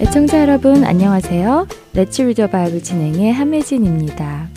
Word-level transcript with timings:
애청자 0.00 0.40
여러분 0.40 0.84
안녕하세요. 0.84 1.66
Let's 1.94 2.22
Read 2.22 2.36
the 2.36 2.46
Bible 2.48 2.82
진행의 2.82 3.32
함혜진입니다. 3.32 4.48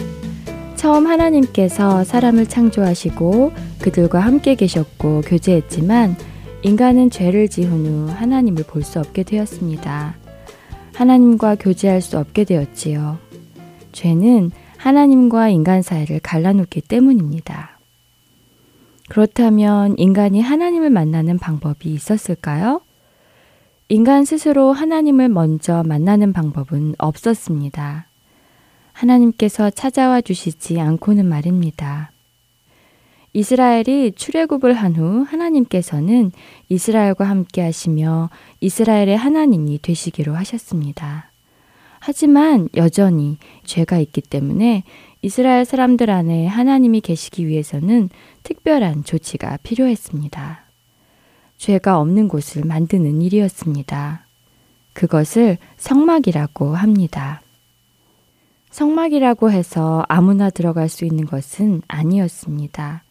처음 0.75 1.07
하나님께서 1.07 2.03
사람을 2.03 2.47
창조하시고 2.47 3.51
그들과 3.81 4.19
함께 4.19 4.55
계셨고 4.55 5.21
교제했지만 5.21 6.15
인간은 6.63 7.09
죄를 7.09 7.47
지은 7.49 7.85
후 7.85 8.09
하나님을 8.11 8.63
볼 8.63 8.83
수 8.83 8.99
없게 8.99 9.23
되었습니다. 9.23 10.15
하나님과 10.93 11.55
교제할 11.55 12.01
수 12.01 12.17
없게 12.17 12.43
되었지요. 12.43 13.17
죄는 13.91 14.51
하나님과 14.77 15.49
인간 15.49 15.81
사이를 15.81 16.19
갈라놓기 16.21 16.81
때문입니다. 16.81 17.70
그렇다면 19.11 19.95
인간이 19.97 20.39
하나님을 20.39 20.89
만나는 20.89 21.37
방법이 21.37 21.89
있었을까요? 21.89 22.79
인간 23.89 24.23
스스로 24.23 24.71
하나님을 24.71 25.27
먼저 25.27 25.83
만나는 25.85 26.31
방법은 26.31 26.95
없었습니다. 26.97 28.07
하나님께서 28.93 29.69
찾아와 29.69 30.21
주시지 30.21 30.79
않고는 30.79 31.25
말입니다. 31.25 32.11
이스라엘이 33.33 34.13
출애굽을 34.15 34.71
한 34.75 34.95
후 34.95 35.25
하나님께서는 35.27 36.31
이스라엘과 36.69 37.25
함께 37.27 37.61
하시며 37.63 38.29
이스라엘의 38.61 39.17
하나님이 39.17 39.81
되시기로 39.81 40.35
하셨습니다. 40.35 41.29
하지만 41.99 42.69
여전히 42.77 43.37
죄가 43.65 43.99
있기 43.99 44.21
때문에 44.21 44.83
이스라엘 45.23 45.65
사람들 45.65 46.09
안에 46.09 46.47
하나님이 46.47 47.01
계시기 47.01 47.47
위해서는 47.47 48.09
특별한 48.41 49.03
조치가 49.03 49.57
필요했습니다. 49.61 50.63
죄가 51.57 51.99
없는 51.99 52.27
곳을 52.27 52.65
만드는 52.65 53.21
일이었습니다. 53.21 54.25
그것을 54.93 55.59
성막이라고 55.77 56.73
합니다. 56.73 57.41
성막이라고 58.71 59.51
해서 59.51 60.03
아무나 60.09 60.49
들어갈 60.49 60.89
수 60.89 61.05
있는 61.05 61.25
것은 61.25 61.83
아니었습니다. 61.87 63.03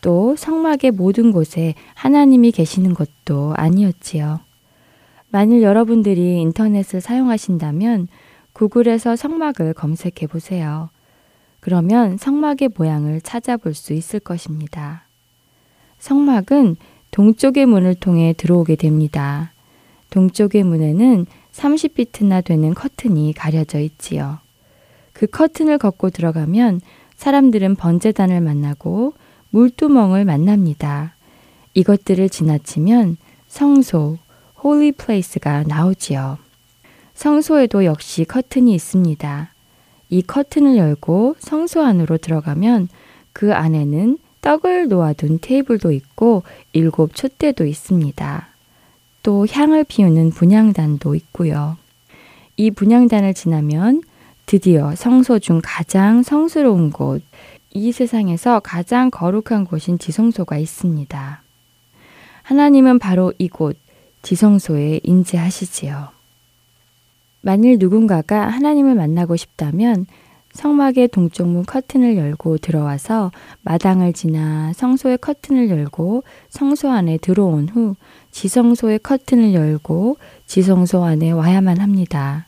또 0.00 0.36
성막의 0.36 0.92
모든 0.92 1.32
곳에 1.32 1.74
하나님이 1.94 2.52
계시는 2.52 2.94
것도 2.94 3.54
아니었지요. 3.56 4.38
만일 5.30 5.62
여러분들이 5.62 6.40
인터넷을 6.40 7.00
사용하신다면 7.00 8.06
구글에서 8.52 9.16
성막을 9.16 9.74
검색해 9.74 10.28
보세요. 10.30 10.90
그러면 11.68 12.16
성막의 12.16 12.70
모양을 12.78 13.20
찾아볼 13.20 13.74
수 13.74 13.92
있을 13.92 14.20
것입니다. 14.20 15.02
성막은 15.98 16.76
동쪽의 17.10 17.66
문을 17.66 17.94
통해 17.94 18.32
들어오게 18.34 18.76
됩니다. 18.76 19.52
동쪽의 20.08 20.62
문에는 20.62 21.26
30피트나 21.52 22.42
되는 22.42 22.72
커튼이 22.72 23.34
가려져 23.34 23.80
있지요. 23.80 24.38
그 25.12 25.26
커튼을 25.26 25.76
걷고 25.76 26.08
들어가면 26.08 26.80
사람들은 27.16 27.76
번제단을 27.76 28.40
만나고 28.40 29.12
물두멍을 29.50 30.24
만납니다. 30.24 31.16
이것들을 31.74 32.30
지나치면 32.30 33.18
성소, 33.48 34.16
Holy 34.62 34.92
Place가 34.92 35.64
나오지요. 35.64 36.38
성소에도 37.12 37.84
역시 37.84 38.24
커튼이 38.24 38.72
있습니다. 38.72 39.50
이 40.10 40.22
커튼을 40.22 40.76
열고 40.76 41.36
성소 41.38 41.82
안으로 41.82 42.18
들어가면 42.18 42.88
그 43.32 43.54
안에는 43.54 44.18
떡을 44.40 44.88
놓아둔 44.88 45.38
테이블도 45.40 45.92
있고 45.92 46.42
일곱 46.72 47.14
촛대도 47.14 47.66
있습니다. 47.66 48.48
또 49.22 49.46
향을 49.46 49.84
피우는 49.84 50.30
분향단도 50.30 51.14
있고요. 51.14 51.76
이 52.56 52.70
분향단을 52.70 53.34
지나면 53.34 54.02
드디어 54.46 54.94
성소 54.94 55.40
중 55.40 55.60
가장 55.62 56.22
성스러운 56.22 56.90
곳, 56.90 57.22
이 57.70 57.92
세상에서 57.92 58.60
가장 58.60 59.10
거룩한 59.10 59.66
곳인 59.66 59.98
지성소가 59.98 60.56
있습니다. 60.56 61.42
하나님은 62.44 62.98
바로 62.98 63.34
이곳 63.38 63.76
지성소에 64.22 65.00
인재하시지요. 65.02 66.17
만일 67.40 67.78
누군가가 67.78 68.48
하나님을 68.48 68.94
만나고 68.94 69.36
싶다면 69.36 70.06
성막의 70.52 71.08
동쪽 71.08 71.46
문 71.46 71.64
커튼을 71.64 72.16
열고 72.16 72.58
들어와서 72.58 73.30
마당을 73.62 74.12
지나 74.12 74.72
성소의 74.72 75.18
커튼을 75.18 75.70
열고 75.70 76.24
성소 76.48 76.90
안에 76.90 77.18
들어온 77.18 77.68
후 77.68 77.94
지성소의 78.32 79.00
커튼을 79.00 79.54
열고 79.54 80.16
지성소 80.46 81.04
안에 81.04 81.30
와야만 81.30 81.78
합니다. 81.78 82.46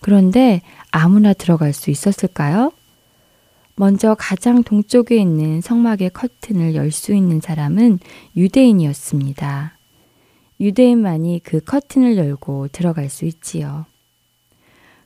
그런데 0.00 0.62
아무나 0.90 1.32
들어갈 1.32 1.72
수 1.72 1.90
있었을까요? 1.90 2.72
먼저 3.76 4.14
가장 4.18 4.62
동쪽에 4.62 5.16
있는 5.16 5.60
성막의 5.60 6.10
커튼을 6.10 6.74
열 6.74 6.90
수 6.90 7.14
있는 7.14 7.40
사람은 7.40 7.98
유대인이었습니다. 8.36 9.78
유대인만이 10.60 11.40
그 11.44 11.60
커튼을 11.60 12.16
열고 12.16 12.68
들어갈 12.68 13.08
수 13.08 13.24
있지요. 13.24 13.86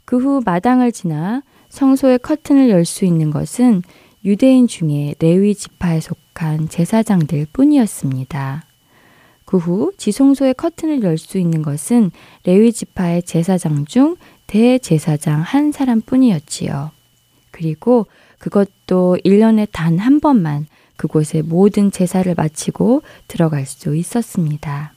그 0.08 0.16
후 0.16 0.40
마당을 0.42 0.90
지나 0.90 1.42
성소의 1.68 2.20
커튼을 2.20 2.70
열 2.70 2.86
수 2.86 3.04
있는 3.04 3.30
것은 3.30 3.82
유대인 4.24 4.66
중에 4.66 5.14
레위 5.18 5.54
지파에 5.54 6.00
속한 6.00 6.70
제사장들 6.70 7.46
뿐이었습니다. 7.52 8.64
그 9.44 9.58
후 9.58 9.92
지성소의 9.98 10.54
커튼을 10.54 11.02
열 11.02 11.18
수 11.18 11.36
있는 11.36 11.60
것은 11.60 12.10
레위 12.44 12.72
지파의 12.72 13.24
제사장 13.24 13.84
중 13.84 14.16
대제사장 14.46 15.42
한 15.42 15.72
사람 15.72 16.00
뿐이었지요. 16.00 16.90
그리고 17.50 18.06
그것도 18.38 19.18
1년에 19.26 19.68
단 19.72 19.98
한 19.98 20.20
번만 20.20 20.64
그곳에 20.96 21.42
모든 21.42 21.90
제사를 21.90 22.32
마치고 22.34 23.02
들어갈 23.28 23.66
수 23.66 23.94
있었습니다. 23.94 24.94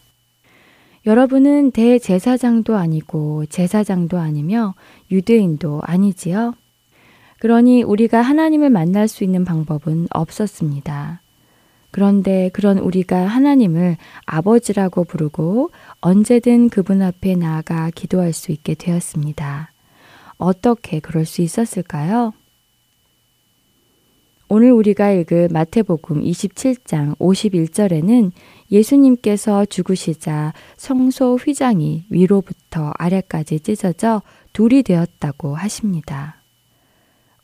여러분은 1.05 1.71
대제사장도 1.71 2.75
아니고 2.75 3.47
제사장도 3.47 4.19
아니며 4.19 4.75
유대인도 5.09 5.81
아니지요? 5.83 6.53
그러니 7.39 7.81
우리가 7.81 8.21
하나님을 8.21 8.69
만날 8.69 9.07
수 9.07 9.23
있는 9.23 9.43
방법은 9.43 10.07
없었습니다. 10.11 11.21
그런데 11.89 12.51
그런 12.53 12.77
우리가 12.77 13.25
하나님을 13.25 13.97
아버지라고 14.25 15.03
부르고 15.03 15.71
언제든 16.01 16.69
그분 16.69 17.01
앞에 17.01 17.35
나아가 17.35 17.89
기도할 17.89 18.31
수 18.31 18.51
있게 18.51 18.75
되었습니다. 18.75 19.71
어떻게 20.37 20.99
그럴 20.99 21.25
수 21.25 21.41
있었을까요? 21.41 22.31
오늘 24.53 24.71
우리가 24.71 25.11
읽을 25.11 25.47
마태복음 25.49 26.21
27장 26.23 27.17
51절에는 27.19 28.31
예수님께서 28.71 29.65
죽으시자 29.65 30.53
성소 30.77 31.35
휘장이 31.35 32.05
위로부터 32.09 32.91
아래까지 32.97 33.59
찢어져 33.59 34.21
둘이 34.53 34.83
되었다고 34.83 35.55
하십니다. 35.55 36.37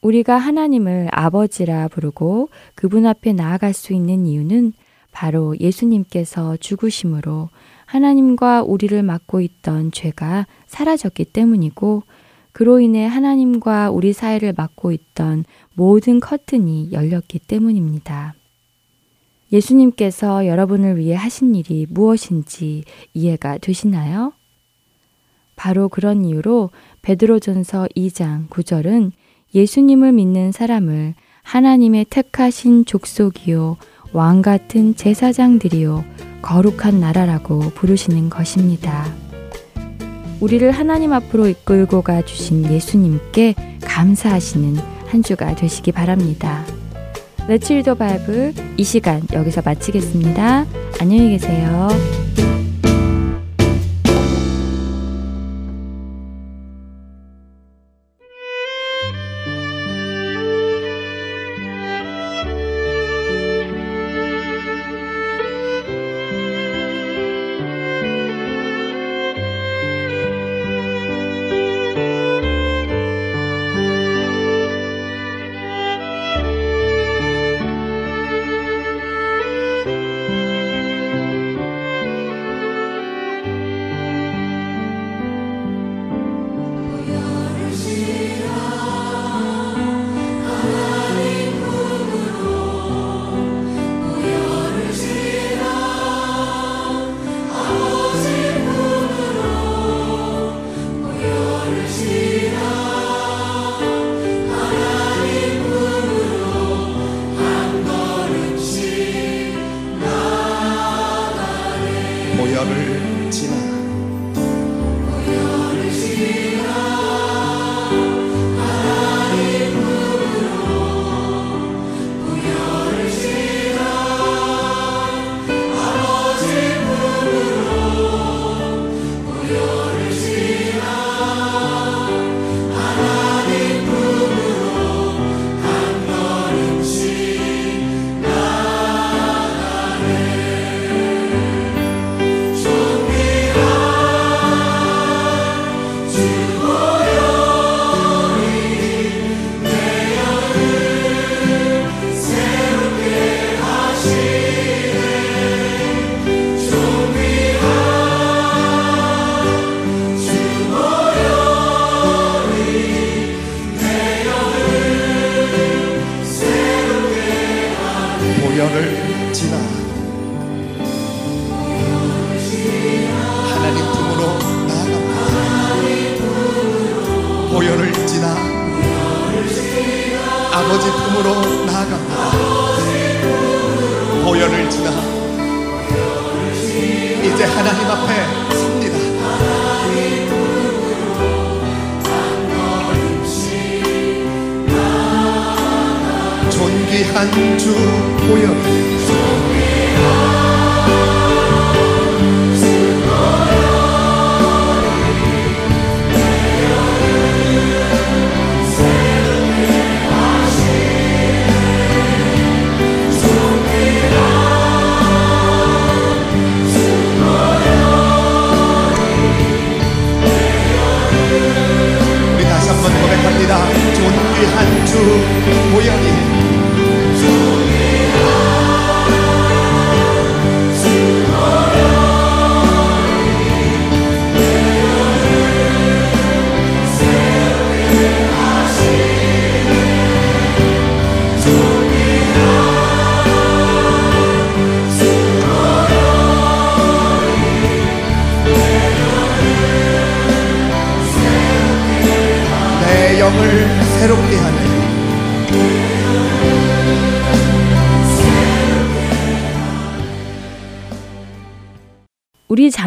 우리가 0.02 0.38
하나님을 0.38 1.10
아버지라 1.12 1.88
부르고 1.88 2.50
그분 2.76 3.06
앞에 3.06 3.34
나아갈 3.34 3.74
수 3.74 3.94
있는 3.94 4.26
이유는 4.26 4.74
바로 5.12 5.58
예수님께서 5.60 6.58
죽으심으로 6.58 7.50
하나님과 7.86 8.64
우리를 8.64 9.02
맡고 9.02 9.42
있던 9.42 9.92
죄가 9.92 10.46
사라졌기 10.68 11.26
때문이고 11.26 12.04
그로 12.52 12.80
인해 12.80 13.06
하나님과 13.06 13.92
우리 13.92 14.14
사이를 14.14 14.54
막고 14.56 14.92
있던 14.92 15.46
모든 15.74 16.20
커튼이 16.20 16.92
열렸기 16.92 17.40
때문입니다. 17.40 18.37
예수님께서 19.52 20.46
여러분을 20.46 20.98
위해 20.98 21.16
하신 21.16 21.56
일이 21.56 21.86
무엇인지 21.90 22.84
이해가 23.14 23.58
되시나요? 23.60 24.34
바로 25.56 25.90
그런 25.90 26.24
이유로 26.24 26.70
베드로전서 27.02 27.88
2장 27.96 28.48
9절은 28.50 29.12
예수님을 29.56 30.12
믿는 30.12 30.52
사람을 30.52 31.16
하나님의 31.42 32.06
택하신 32.10 32.86
족속이요, 32.86 33.78
왕 34.12 34.42
같은 34.42 34.96
제사장들이요, 34.96 36.04
거룩한 36.42 37.00
나라라고 37.00 37.60
부르시는 37.60 38.30
것입니다. 38.30 39.06
우리를 40.42 40.70
하나님 40.72 41.14
앞으로 41.14 41.48
이끌고 41.48 42.02
가 42.02 42.22
주신 42.22 42.66
예수님께 42.66 43.56
감사하시는 43.82 44.76
한 45.08 45.24
주가 45.24 45.56
되시기 45.56 45.92
바랍니다. 45.92 46.66
Read 47.48 47.84
the 47.84 47.98
Bible 47.98 48.54
이 48.76 48.84
시간 48.84 49.22
여기서 49.32 49.62
마치겠습니다. 49.64 50.66
안녕히 51.00 51.30
계세요. 51.30 51.88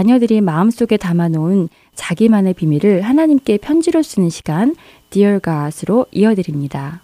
자녀들이 0.00 0.40
마음속에 0.40 0.96
담아놓은 0.96 1.68
자기만의 1.94 2.54
비밀을 2.54 3.02
하나님께 3.02 3.58
편지로 3.58 4.02
쓰는 4.02 4.30
시간 4.30 4.74
Dear 5.10 5.40
God으로 5.44 6.06
이어드립니다. 6.10 7.02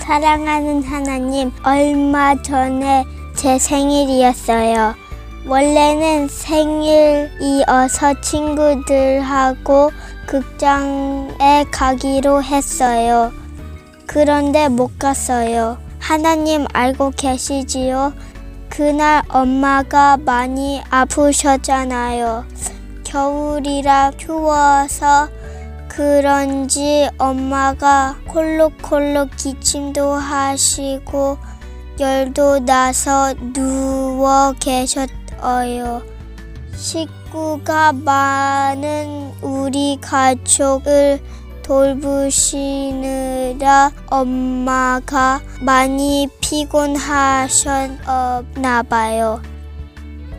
사랑하는 0.00 0.82
하나님, 0.82 1.52
얼마 1.62 2.34
전에 2.42 3.04
제 3.36 3.60
생일이었어요. 3.60 4.96
원래는 5.46 6.26
생일이어서 6.26 8.20
친구들하고 8.22 9.92
극장에 10.26 11.64
가기로 11.70 12.42
했어요. 12.42 13.45
그런데 14.06 14.68
못 14.68 14.98
갔어요. 14.98 15.78
하나님 15.98 16.66
알고 16.72 17.12
계시지요? 17.16 18.12
그날 18.68 19.22
엄마가 19.28 20.16
많이 20.18 20.82
아프셨잖아요. 20.90 22.44
겨울이라 23.04 24.12
추워서 24.16 25.28
그런지 25.88 27.08
엄마가 27.18 28.16
콜록콜록 28.28 29.30
기침도 29.36 30.12
하시고 30.12 31.38
열도 31.98 32.58
나서 32.58 33.32
누워 33.54 34.52
계셨어요. 34.60 36.02
식구가 36.76 37.92
많은 37.92 39.32
우리 39.40 39.96
가족을 40.02 41.20
돌보시느라 41.66 43.10
엄마가 44.06 45.40
많이 45.60 46.28
피곤하셨나 46.40 47.96
봐요. 48.88 49.42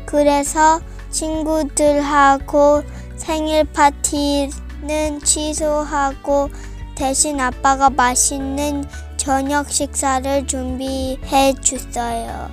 그래서 0.05 0.79
친구들하고 1.09 2.83
생일 3.17 3.65
파티는 3.65 5.19
취소하고 5.21 6.49
대신 6.95 7.41
아빠가 7.41 7.89
맛있는 7.89 8.85
저녁 9.17 9.69
식사를 9.69 10.47
준비해 10.47 11.53
줬어요. 11.61 12.49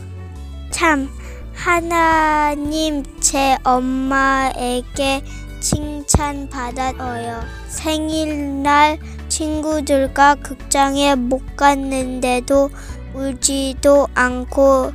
참, 0.71 1.09
하나님 1.55 3.03
제 3.21 3.57
엄마에게 3.65 5.23
칭찬받아요. 5.61 7.43
생일날 7.69 8.99
친구들과 9.29 10.37
극장에 10.37 11.15
못 11.15 11.57
갔는데도 11.57 12.71
울지도 13.15 14.09
않고 14.15 14.93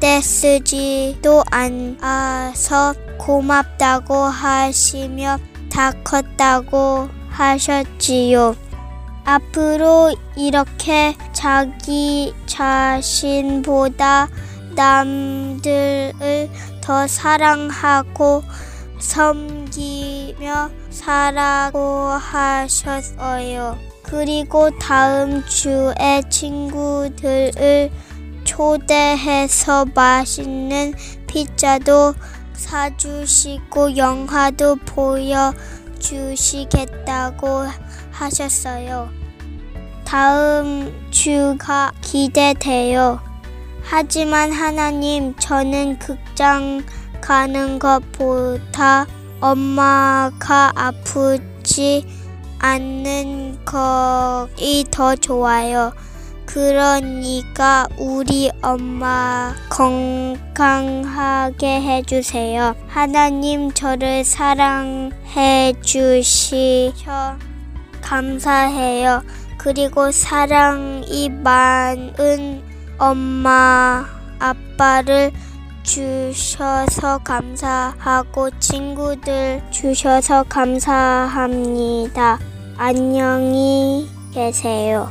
떼쓰지도 0.00 1.44
않아서 1.50 2.94
고맙다고 3.18 4.14
하시며 4.14 5.38
다 5.70 5.92
컸다고 6.04 7.08
하셨지요. 7.28 8.56
앞으로 9.24 10.14
이렇게 10.36 11.16
자기 11.32 12.32
자신보다 12.46 14.28
남들을 14.76 16.48
더 16.80 17.06
사랑하고 17.06 18.44
섬기며 18.98 20.70
살라고 20.90 21.80
하셨어요. 22.08 23.76
그리고 24.02 24.70
다음 24.78 25.44
주에 25.46 26.22
친구들을 26.30 27.90
초대해서 28.56 29.84
맛있는 29.94 30.94
피자도 31.26 32.14
사주시고 32.54 33.98
영화도 33.98 34.76
보여주시겠다고 36.06 37.66
하셨어요. 38.10 39.10
다음 40.06 41.06
주가 41.10 41.92
기대돼요. 42.00 43.20
하지만 43.82 44.50
하나님, 44.52 45.36
저는 45.36 45.98
극장 45.98 46.82
가는 47.20 47.78
것보다 47.78 49.06
엄마가 49.38 50.72
아프지 50.74 52.06
않는 52.58 53.66
것이 53.66 54.86
더 54.90 55.14
좋아요. 55.14 55.92
그러니까 56.56 57.86
우리 57.98 58.50
엄마 58.62 59.54
건강하게 59.68 61.66
해주세요. 61.82 62.74
하나님 62.88 63.70
저를 63.70 64.24
사랑해 64.24 65.74
주시셔 65.82 67.36
감사해요. 68.00 69.22
그리고 69.58 70.10
사랑이 70.10 71.28
많은 71.28 72.62
엄마, 72.96 74.06
아빠를 74.38 75.32
주셔서 75.82 77.18
감사하고 77.18 78.48
친구들 78.58 79.62
주셔서 79.70 80.42
감사합니다. 80.44 82.38
안녕히 82.78 84.08
계세요. 84.32 85.10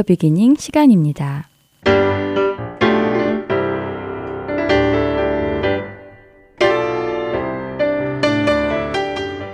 In 0.00 0.01
the 0.01 0.02
Beginning 0.02 0.56
시간입니다. 0.56 1.48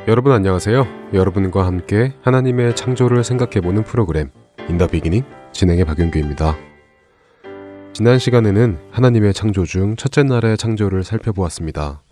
여러분 0.06 0.32
안녕하세요. 0.32 0.86
여러분과 1.12 1.66
함께 1.66 2.12
하나님의 2.22 2.76
창조를 2.76 3.24
생각해보는 3.24 3.82
프로그램 3.82 4.30
In 4.68 4.75
the 4.75 4.86
Beginning 4.86 5.24
진행의 5.52 5.84
박윤규입니다. 5.84 6.56
지난 7.92 8.18
시간에는 8.18 8.78
하나님의 8.92 9.34
창조 9.34 9.64
중 9.64 9.96
첫째 9.96 10.22
날의 10.22 10.58
창조를 10.58 11.02
살펴보았습니다. 11.02 12.02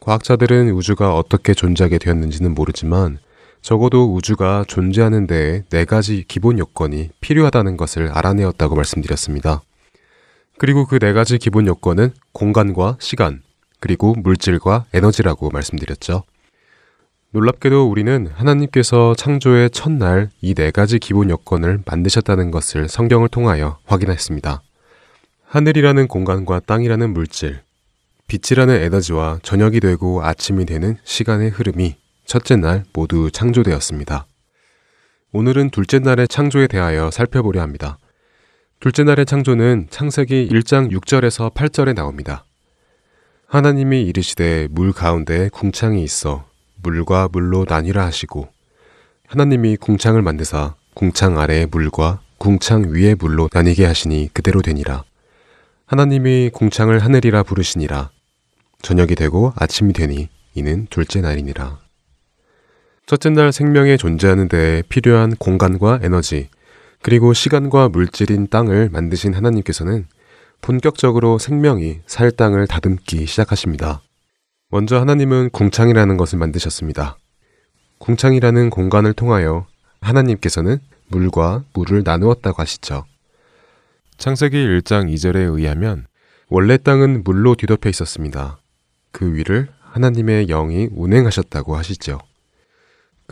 과학자들은 0.00 0.70
우주가 0.70 1.14
어떻게 1.14 1.52
존재하게 1.54 1.98
되었는지는 1.98 2.54
모르지만 2.54 3.18
적어도 3.62 4.12
우주가 4.12 4.64
존재하는 4.66 5.26
데에 5.28 5.62
네 5.70 5.84
가지 5.84 6.24
기본 6.26 6.58
요건이 6.58 7.10
필요하다는 7.20 7.76
것을 7.76 8.08
알아내었다고 8.10 8.74
말씀드렸습니다. 8.74 9.62
그리고 10.58 10.86
그 10.86 10.98
네 10.98 11.12
가지 11.12 11.38
기본 11.38 11.66
요건은 11.66 12.10
공간과 12.32 12.96
시간, 13.00 13.42
그리고 13.80 14.14
물질과 14.14 14.86
에너지라고 14.92 15.50
말씀드렸죠. 15.50 16.24
놀랍게도 17.30 17.88
우리는 17.88 18.26
하나님께서 18.34 19.14
창조의 19.16 19.70
첫날 19.70 20.28
이 20.42 20.54
네 20.54 20.70
가지 20.70 20.98
기본 20.98 21.30
요건을 21.30 21.82
만드셨다는 21.86 22.50
것을 22.50 22.88
성경을 22.88 23.28
통하여 23.28 23.78
확인했습니다. 23.86 24.60
하늘이라는 25.46 26.08
공간과 26.08 26.60
땅이라는 26.60 27.12
물질, 27.12 27.60
빛이라는 28.26 28.74
에너지와 28.74 29.38
저녁이 29.42 29.80
되고 29.80 30.22
아침이 30.24 30.66
되는 30.66 30.96
시간의 31.04 31.50
흐름이 31.50 31.96
첫째 32.32 32.56
날 32.56 32.84
모두 32.94 33.30
창조되었습니다. 33.30 34.26
오늘은 35.32 35.68
둘째 35.68 35.98
날의 35.98 36.28
창조에 36.28 36.66
대하여 36.66 37.10
살펴보려 37.10 37.60
합니다. 37.60 37.98
둘째 38.80 39.04
날의 39.04 39.26
창조는 39.26 39.88
창세기 39.90 40.48
1장 40.50 40.90
6절에서 40.92 41.52
8절에 41.52 41.94
나옵니다. 41.94 42.46
하나님이 43.48 44.04
이르시되 44.04 44.68
물 44.70 44.94
가운데 44.94 45.50
궁창이 45.50 46.02
있어 46.02 46.46
물과 46.76 47.28
물로 47.30 47.66
나뉘라 47.68 48.06
하시고 48.06 48.48
하나님이 49.26 49.76
궁창을 49.76 50.22
만드사 50.22 50.74
궁창 50.94 51.38
아래의 51.38 51.66
물과 51.66 52.22
궁창 52.38 52.94
위의 52.94 53.14
물로 53.14 53.50
나뉘게 53.52 53.84
하시니 53.84 54.30
그대로 54.32 54.62
되니라. 54.62 55.04
하나님이 55.84 56.48
궁창을 56.54 57.00
하늘이라 57.00 57.42
부르시니라. 57.42 58.08
저녁이 58.80 59.16
되고 59.16 59.52
아침이 59.54 59.92
되니 59.92 60.30
이는 60.54 60.86
둘째 60.88 61.20
날이니라. 61.20 61.91
첫째 63.06 63.30
날 63.30 63.52
생명에 63.52 63.96
존재하는 63.96 64.48
데에 64.48 64.82
필요한 64.88 65.34
공간과 65.36 65.98
에너지, 66.02 66.48
그리고 67.02 67.32
시간과 67.32 67.88
물질인 67.88 68.46
땅을 68.48 68.90
만드신 68.90 69.34
하나님께서는 69.34 70.06
본격적으로 70.60 71.38
생명이 71.38 72.00
살 72.06 72.30
땅을 72.30 72.68
다듬기 72.68 73.26
시작하십니다. 73.26 74.00
먼저 74.70 75.00
하나님은 75.00 75.50
궁창이라는 75.50 76.16
것을 76.16 76.38
만드셨습니다. 76.38 77.18
궁창이라는 77.98 78.70
공간을 78.70 79.12
통하여 79.12 79.66
하나님께서는 80.00 80.78
물과 81.08 81.64
물을 81.74 82.02
나누었다고 82.04 82.62
하시죠. 82.62 83.04
창세기 84.16 84.56
1장 84.56 85.12
2절에 85.12 85.58
의하면 85.58 86.06
원래 86.48 86.76
땅은 86.76 87.24
물로 87.24 87.56
뒤덮여 87.56 87.88
있었습니다. 87.90 88.58
그 89.10 89.34
위를 89.34 89.68
하나님의 89.80 90.46
영이 90.46 90.88
운행하셨다고 90.92 91.76
하시죠. 91.76 92.18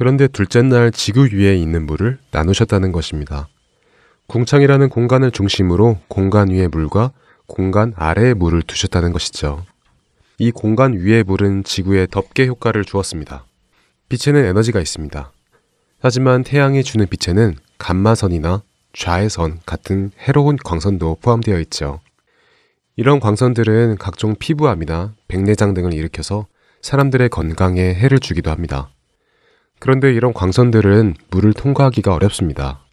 그런데 0.00 0.28
둘째 0.28 0.62
날 0.62 0.92
지구 0.92 1.28
위에 1.30 1.54
있는 1.54 1.84
물을 1.84 2.16
나누셨다는 2.30 2.90
것입니다. 2.90 3.48
궁창이라는 4.28 4.88
공간을 4.88 5.30
중심으로 5.30 5.98
공간 6.08 6.48
위의 6.48 6.68
물과 6.68 7.12
공간 7.46 7.92
아래의 7.96 8.32
물을 8.32 8.62
두셨다는 8.62 9.12
것이죠. 9.12 9.62
이 10.38 10.52
공간 10.52 10.94
위의 10.94 11.22
물은 11.22 11.64
지구에 11.64 12.06
덮개 12.10 12.46
효과를 12.46 12.86
주었습니다. 12.86 13.44
빛에는 14.08 14.42
에너지가 14.42 14.80
있습니다. 14.80 15.32
하지만 16.00 16.44
태양이 16.44 16.82
주는 16.82 17.06
빛에는 17.06 17.56
감마선이나 17.76 18.62
좌회선 18.94 19.60
같은 19.66 20.12
해로운 20.18 20.56
광선도 20.64 21.18
포함되어 21.20 21.60
있죠. 21.60 22.00
이런 22.96 23.20
광선들은 23.20 23.98
각종 23.98 24.34
피부암이나 24.34 25.12
백내장 25.28 25.74
등을 25.74 25.92
일으켜서 25.92 26.46
사람들의 26.80 27.28
건강에 27.28 27.92
해를 27.92 28.18
주기도 28.18 28.50
합니다. 28.50 28.88
그런데 29.80 30.12
이런 30.12 30.32
광선들은 30.32 31.14
물을 31.30 31.52
통과하기가 31.54 32.14
어렵습니다. 32.14 32.84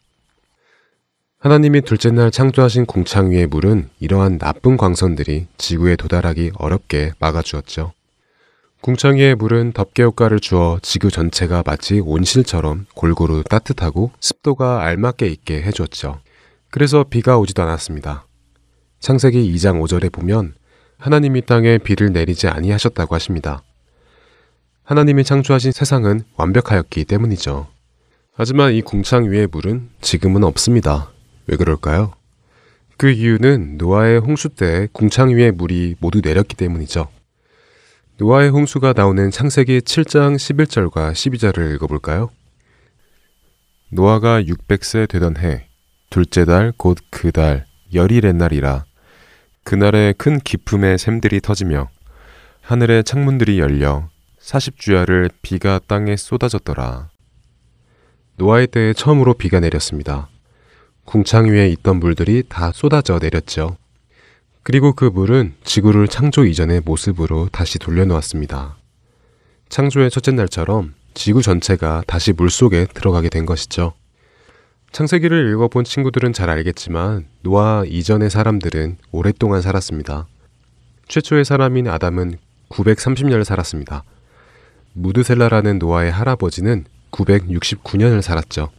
하나님이 1.40 1.82
둘째 1.82 2.10
날 2.10 2.32
창조하신 2.32 2.86
공창 2.86 3.30
위의 3.30 3.46
물은 3.46 3.90
이러한 4.00 4.40
나쁜 4.40 4.78
광선들이 4.78 5.48
지구에 5.58 5.98
도달하기 5.98 6.54
어렵게 6.56 7.12
막아주었죠. 7.20 7.92
궁창 8.82 9.18
위의 9.18 9.36
물은 9.36 9.74
덮개 9.74 10.04
효과를 10.04 10.40
주어 10.40 10.80
지구 10.82 11.12
전체가 11.12 11.62
마치 11.66 12.00
온실처럼 12.00 12.86
골고루 12.96 13.44
따뜻하고 13.44 14.12
습도가 14.20 14.84
알맞게 14.84 15.28
있게 15.28 15.62
해주었죠. 15.62 16.22
그래서 16.72 17.04
비가 17.04 17.38
오지도 17.38 17.64
않았습니다. 17.64 18.26
창세기 19.00 19.54
2장 19.56 19.82
5절에 19.82 20.12
보면 20.12 20.54
하나님이 20.98 21.42
땅에 21.42 21.78
비를 21.78 22.14
내리지 22.14 22.48
아니하셨다고 22.48 23.14
하십니다. 23.14 23.62
하나님이 24.88 25.26
창조하신 25.26 25.74
세상은 25.74 26.22
완벽하였기 26.38 27.04
때문이죠. 27.04 27.68
하지만 28.34 28.72
이 28.72 28.82
궁창 28.82 29.30
위의 29.30 29.46
물은 29.52 29.90
지금은 30.00 30.46
없습니다. 30.46 31.12
왜 31.46 31.58
그럴까요? 31.58 32.14
그 32.96 33.10
이유는 33.10 33.76
노아의 33.78 34.20
홍수 34.20 34.48
때 34.48 34.88
궁창 34.94 35.36
위의 35.36 35.52
물이 35.52 35.96
모두 36.00 36.22
내렸기 36.24 36.56
때문이죠. 36.56 37.10
노아의 38.18 38.50
홍수가 38.50 38.94
나오는 38.96 39.30
창세기 39.30 39.82
7장 39.82 40.38
11절과 40.38 41.12
12절을 41.12 41.76
읽어볼까요? 41.76 42.30
노아가 43.92 44.42
600세 44.42 45.10
되던 45.10 45.36
해, 45.36 45.68
둘째 46.10 46.46
달 46.46 46.72
곧 46.78 47.00
그 47.10 47.34
달, 47.34 47.66
열일의 47.94 48.32
날이라. 48.36 48.86
그날에 49.66 50.14
큰 50.18 50.40
기품의 50.40 50.98
샘들이 50.98 51.42
터지며 51.42 51.90
하늘의 52.62 53.04
창문들이 53.04 53.60
열려 53.60 54.08
40주야를 54.48 55.30
비가 55.42 55.80
땅에 55.88 56.16
쏟아졌더라. 56.16 57.10
노아의 58.38 58.68
때에 58.68 58.94
처음으로 58.94 59.34
비가 59.34 59.60
내렸습니다. 59.60 60.30
궁창 61.04 61.48
위에 61.48 61.68
있던 61.70 62.00
물들이 62.00 62.44
다 62.48 62.72
쏟아져 62.72 63.20
내렸죠. 63.22 63.76
그리고 64.64 64.94
그 64.94 65.06
물은 65.06 65.56
지구를 65.64 66.08
창조 66.08 66.46
이전의 66.46 66.82
모습으로 66.86 67.50
다시 67.52 67.78
돌려놓았습니다. 67.78 68.78
창조의 69.70 70.10
첫째 70.10 70.32
날처럼 70.32 70.94
지구 71.14 71.42
전체가 71.42 72.04
다시 72.08 72.32
물 72.32 72.50
속에 72.50 72.86
들어가게 72.86 73.30
된 73.30 73.46
것이죠. 73.46 73.94
창세기를 74.94 75.52
읽어본 75.52 75.84
친구들은 75.84 76.32
잘 76.32 76.50
알겠지만 76.50 77.28
노아 77.42 77.84
이전의 77.86 78.30
사람들은 78.30 78.98
오랫동안 79.12 79.62
살았습니다. 79.62 80.28
최초의 81.10 81.44
사람인 81.44 81.90
아담은 81.90 82.38
930년을 82.70 83.44
살았습니다. 83.44 84.04
무드셀라라는 84.98 85.78
노아의 85.78 86.12
할아버지는 86.12 86.86
969년을 87.12 88.22
살았죠. 88.22 88.70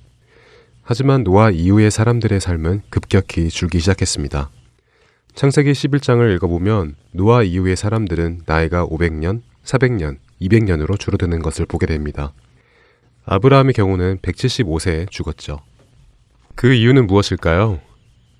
하지만 0.82 1.22
노아 1.22 1.50
이후의 1.50 1.90
사람들의 1.90 2.40
삶은 2.40 2.82
급격히 2.90 3.48
줄기 3.48 3.78
시작했습니다. 3.78 4.50
창세기 5.34 5.70
11장을 5.70 6.34
읽어보면 6.34 6.96
노아 7.12 7.42
이후의 7.44 7.76
사람들은 7.76 8.42
나이가 8.46 8.84
500년, 8.84 9.42
400년, 9.64 10.16
200년으로 10.40 10.98
줄어드는 10.98 11.40
것을 11.40 11.66
보게 11.66 11.86
됩니다. 11.86 12.32
아브라함의 13.24 13.74
경우는 13.74 14.18
175세에 14.18 15.10
죽었죠. 15.10 15.60
그 16.56 16.72
이유는 16.72 17.06
무엇일까요? 17.06 17.80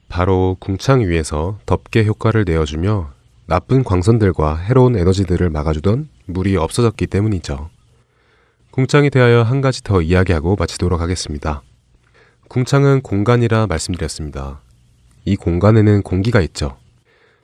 바로 0.09 0.57
궁창 0.59 1.01
위에서 1.01 1.61
덮개 1.67 2.05
효과를 2.05 2.45
내어주며 2.45 3.13
나쁜 3.47 3.85
광선들과 3.85 4.57
해로운 4.57 4.97
에너지들을 4.97 5.51
막아주던 5.51 6.09
물이 6.29 6.57
없어졌기 6.57 7.07
때문이죠. 7.09 7.71
궁창에 8.71 9.11
대하여 9.11 9.43
한 9.43 9.61
가지 9.61 9.83
더 9.83 10.01
이야기하고 10.01 10.57
마치도록 10.57 11.01
하겠습니다. 11.01 11.63
궁창은 12.49 13.01
공간이라 13.01 13.67
말씀드렸습니다. 13.67 14.61
이 15.25 15.37
공간에는 15.37 16.03
공기가 16.03 16.41
있죠. 16.43 16.77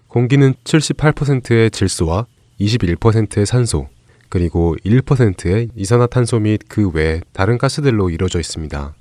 공기는 0.09 0.55
78%의 0.65 1.71
질소와 1.71 2.27
21%의 2.61 3.47
산소, 3.47 3.89
그리고 4.29 4.77
1%의 4.85 5.69
이산화탄소 5.75 6.39
및 6.41 6.61
그 6.69 6.91
외 6.95 7.21
다른 7.33 7.59
가스들로 7.59 8.11
이루어져 8.11 8.39
있습니다. 8.39 8.95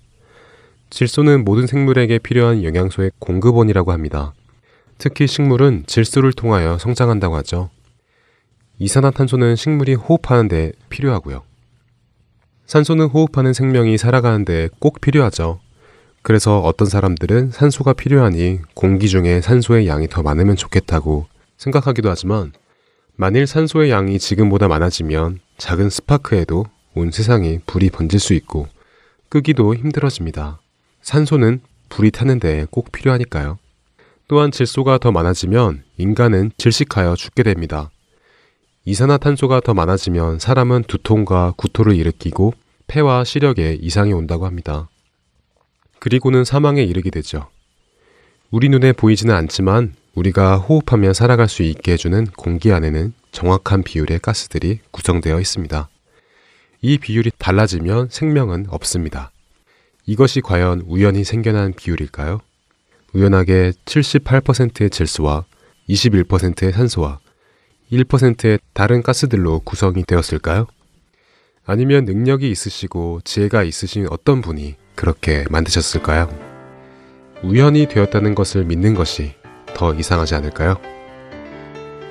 질소는 0.90 1.44
모든 1.44 1.68
생물에게 1.68 2.20
필요한 2.20 2.64
영양소의 2.64 3.12
공급원이라고 3.20 3.92
합니다. 3.92 4.34
특히 4.98 5.28
식물은 5.28 5.84
질소를 5.88 6.34
통하여 6.34 6.78
성장한다고 6.78 7.36
하죠. 7.38 7.70
이산화탄소는 8.80 9.56
식물이 9.56 9.96
호흡하는 9.96 10.48
데 10.48 10.72
필요하고요. 10.90 11.44
산소는 12.66 13.08
호흡하는 13.08 13.54
생명이 13.54 13.98
살아가는 13.98 14.46
데 14.46 14.70
꼭 14.80 15.02
필요하죠. 15.02 15.60
그래서 16.22 16.60
어떤 16.62 16.88
사람들은 16.88 17.52
산소가 17.52 17.94
필요하니 17.94 18.60
공기 18.74 19.10
중에 19.10 19.42
산소의 19.42 19.88
양이 19.88 20.08
더 20.08 20.24
많으면 20.24 20.56
좋겠다고 20.56 21.28
생각하기도 21.58 22.10
하지만 22.10 22.54
만일 23.16 23.46
산소의 23.46 23.92
양이 23.92 24.18
지금보다 24.18 24.68
많아지면 24.68 25.40
작은 25.58 25.90
스파크에도 25.90 26.66
온 26.96 27.12
세상에 27.12 27.60
불이 27.66 27.90
번질 27.90 28.20
수 28.20 28.34
있고 28.34 28.68
끄기도 29.30 29.76
힘들어집니다. 29.76 30.60
산소는 31.02 31.62
불이 31.90 32.12
타는데 32.12 32.66
꼭 32.72 32.92
필요하니까요. 32.92 33.60
또한 34.28 34.52
질소가 34.52 34.98
더 34.98 35.12
많아지면 35.12 35.84
인간은 35.98 36.52
질식하여 36.58 37.16
죽게 37.16 37.44
됩니다. 37.44 37.92
이산화탄소가 38.86 39.62
더 39.62 39.74
많아지면 39.74 40.40
사람은 40.40 40.84
두통과 40.84 41.54
구토를 41.56 41.96
일으키고 41.96 42.54
폐와 42.88 43.24
시력에 43.24 43.78
이상이 43.80 44.12
온다고 44.12 44.46
합니다. 44.46 44.90
그리고는 46.00 46.44
사망에 46.44 46.84
이르게 46.84 47.10
되죠. 47.10 47.48
우리 48.52 48.68
눈에 48.68 48.92
보이지는 48.92 49.34
않지만 49.34 49.96
우리가 50.16 50.58
호흡하며 50.58 51.14
살아갈 51.14 51.48
수 51.48 51.64
있게 51.64 51.94
해주는 51.94 52.28
공기 52.36 52.74
안에는 52.74 53.14
정확한 53.32 53.84
비율의 53.84 54.20
가스들이 54.20 54.80
구성되어 54.92 55.40
있습니다. 55.40 55.90
이 56.82 56.98
비율이 56.98 57.32
달라지면 57.38 58.10
생명은 58.12 58.66
없습니다. 58.68 59.32
이것이 60.06 60.42
과연 60.42 60.84
우연히 60.88 61.24
생겨난 61.24 61.74
비율일까요? 61.74 62.42
우연하게 63.14 63.72
78%의 63.86 64.90
질소와 64.90 65.46
21%의 65.88 66.74
산소와 66.74 67.20
1%의 67.92 68.60
다른 68.74 69.04
가스들로 69.04 69.60
구성이 69.60 70.04
되었을까요? 70.04 70.68
아니면 71.66 72.06
능력이 72.06 72.50
있으시고 72.50 73.22
지혜가 73.24 73.64
있으신 73.64 74.08
어떤 74.10 74.42
분이 74.42 74.76
그렇게 74.96 75.46
만드셨을까요? 75.50 76.30
우연히 77.44 77.88
되었다는 77.88 78.36
것을 78.36 78.66
믿는 78.66 78.94
것이 78.96 79.34
더 79.74 79.94
이상하지 79.94 80.36
않을까요? 80.36 80.78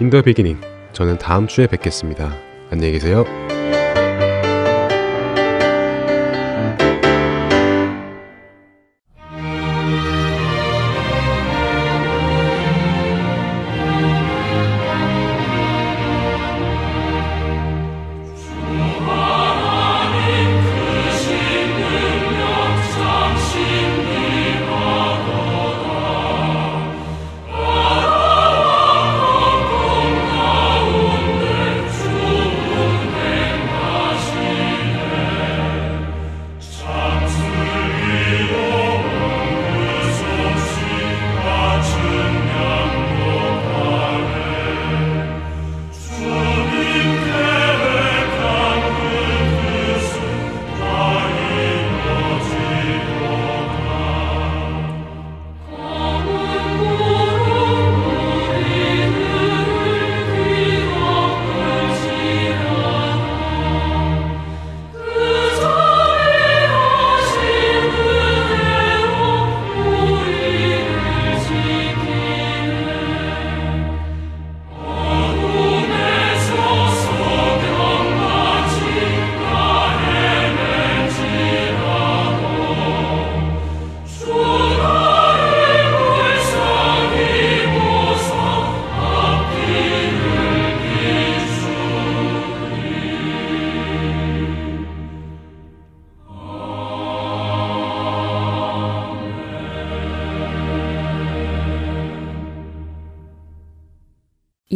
인더 0.00 0.22
비기닝 0.22 0.60
저는 0.92 1.18
다음 1.18 1.46
주에 1.46 1.66
뵙겠습니다. 1.66 2.34
안녕히 2.70 2.92
계세요. 2.92 3.24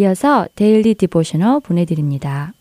이어서 0.07 0.47
Daily 0.55 0.94
Devotional 0.94 1.59
보내드립니다. 1.61 2.53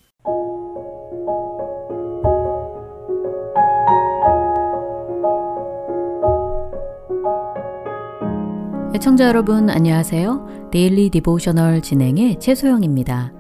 애청자 8.96 9.28
여러분 9.28 9.70
안녕하세요. 9.70 10.70
Daily 10.72 11.12
Devotional 11.12 11.82
진행의 11.82 12.40
최소영입니다. 12.40 13.32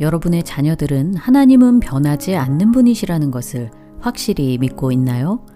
여러분의 0.00 0.42
자녀들은 0.42 1.14
하나님은 1.14 1.80
변하지 1.80 2.36
않는 2.36 2.72
분이시라는 2.72 3.30
것을 3.30 3.70
확실히 4.00 4.58
믿고 4.58 4.92
있나요? 4.92 5.46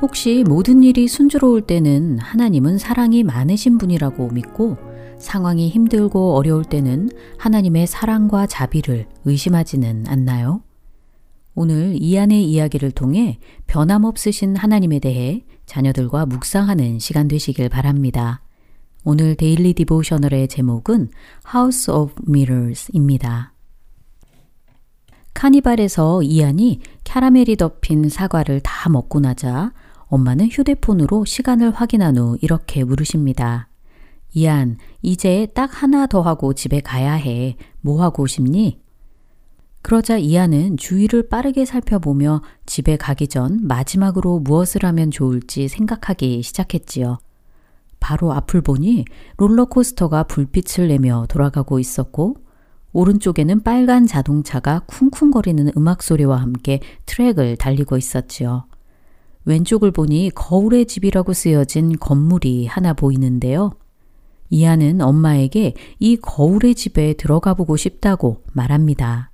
혹시 0.00 0.44
모든 0.46 0.84
일이 0.84 1.08
순조로울 1.08 1.62
때는 1.62 2.18
하나님은 2.20 2.78
사랑이 2.78 3.24
많으신 3.24 3.78
분이라고 3.78 4.28
믿고 4.28 4.76
상황이 5.18 5.68
힘들고 5.68 6.34
어려울 6.34 6.64
때는 6.64 7.10
하나님의 7.38 7.86
사랑과 7.86 8.46
자비를 8.46 9.06
의심하지는 9.24 10.04
않나요? 10.06 10.62
오늘 11.54 11.96
이안의 11.98 12.44
이야기를 12.44 12.90
통해 12.90 13.38
변함없으신 13.66 14.56
하나님에 14.56 14.98
대해 14.98 15.44
자녀들과 15.64 16.26
묵상하는 16.26 16.98
시간 16.98 17.28
되시길 17.28 17.68
바랍니다. 17.70 18.42
오늘 19.04 19.36
Daily 19.36 19.72
Devotional의 19.72 20.48
제목은 20.48 21.08
House 21.54 21.92
of 21.92 22.14
Mirrors입니다. 22.28 23.52
카니발에서 25.32 26.22
이안이 26.22 26.80
캐러멜이 27.04 27.56
덮인 27.56 28.08
사과를 28.08 28.60
다 28.60 28.88
먹고 28.88 29.20
나자 29.20 29.72
엄마는 30.08 30.48
휴대폰으로 30.50 31.24
시간을 31.24 31.70
확인한 31.70 32.16
후 32.16 32.36
이렇게 32.40 32.84
물으십니다. 32.84 33.68
이안, 34.36 34.76
이제 35.00 35.46
딱 35.54 35.82
하나 35.82 36.06
더 36.06 36.20
하고 36.20 36.52
집에 36.52 36.80
가야 36.80 37.14
해. 37.14 37.56
뭐 37.80 38.02
하고 38.02 38.26
싶니? 38.26 38.78
그러자 39.80 40.18
이안은 40.18 40.76
주위를 40.76 41.30
빠르게 41.30 41.64
살펴보며 41.64 42.42
집에 42.66 42.98
가기 42.98 43.28
전 43.28 43.66
마지막으로 43.66 44.40
무엇을 44.40 44.84
하면 44.84 45.10
좋을지 45.10 45.68
생각하기 45.68 46.42
시작했지요. 46.42 47.18
바로 47.98 48.34
앞을 48.34 48.60
보니 48.60 49.06
롤러코스터가 49.38 50.24
불빛을 50.24 50.88
내며 50.88 51.24
돌아가고 51.30 51.78
있었고, 51.78 52.36
오른쪽에는 52.92 53.62
빨간 53.62 54.06
자동차가 54.06 54.82
쿵쿵거리는 54.86 55.70
음악 55.78 56.02
소리와 56.02 56.42
함께 56.42 56.80
트랙을 57.06 57.56
달리고 57.56 57.96
있었지요. 57.96 58.66
왼쪽을 59.46 59.92
보니 59.92 60.32
거울의 60.34 60.84
집이라고 60.84 61.32
쓰여진 61.32 61.98
건물이 61.98 62.66
하나 62.66 62.92
보이는데요. 62.92 63.72
이하는 64.50 65.00
엄마에게 65.00 65.74
이 65.98 66.16
거울의 66.16 66.74
집에 66.74 67.14
들어가 67.14 67.54
보고 67.54 67.76
싶다고 67.76 68.42
말합니다. 68.52 69.30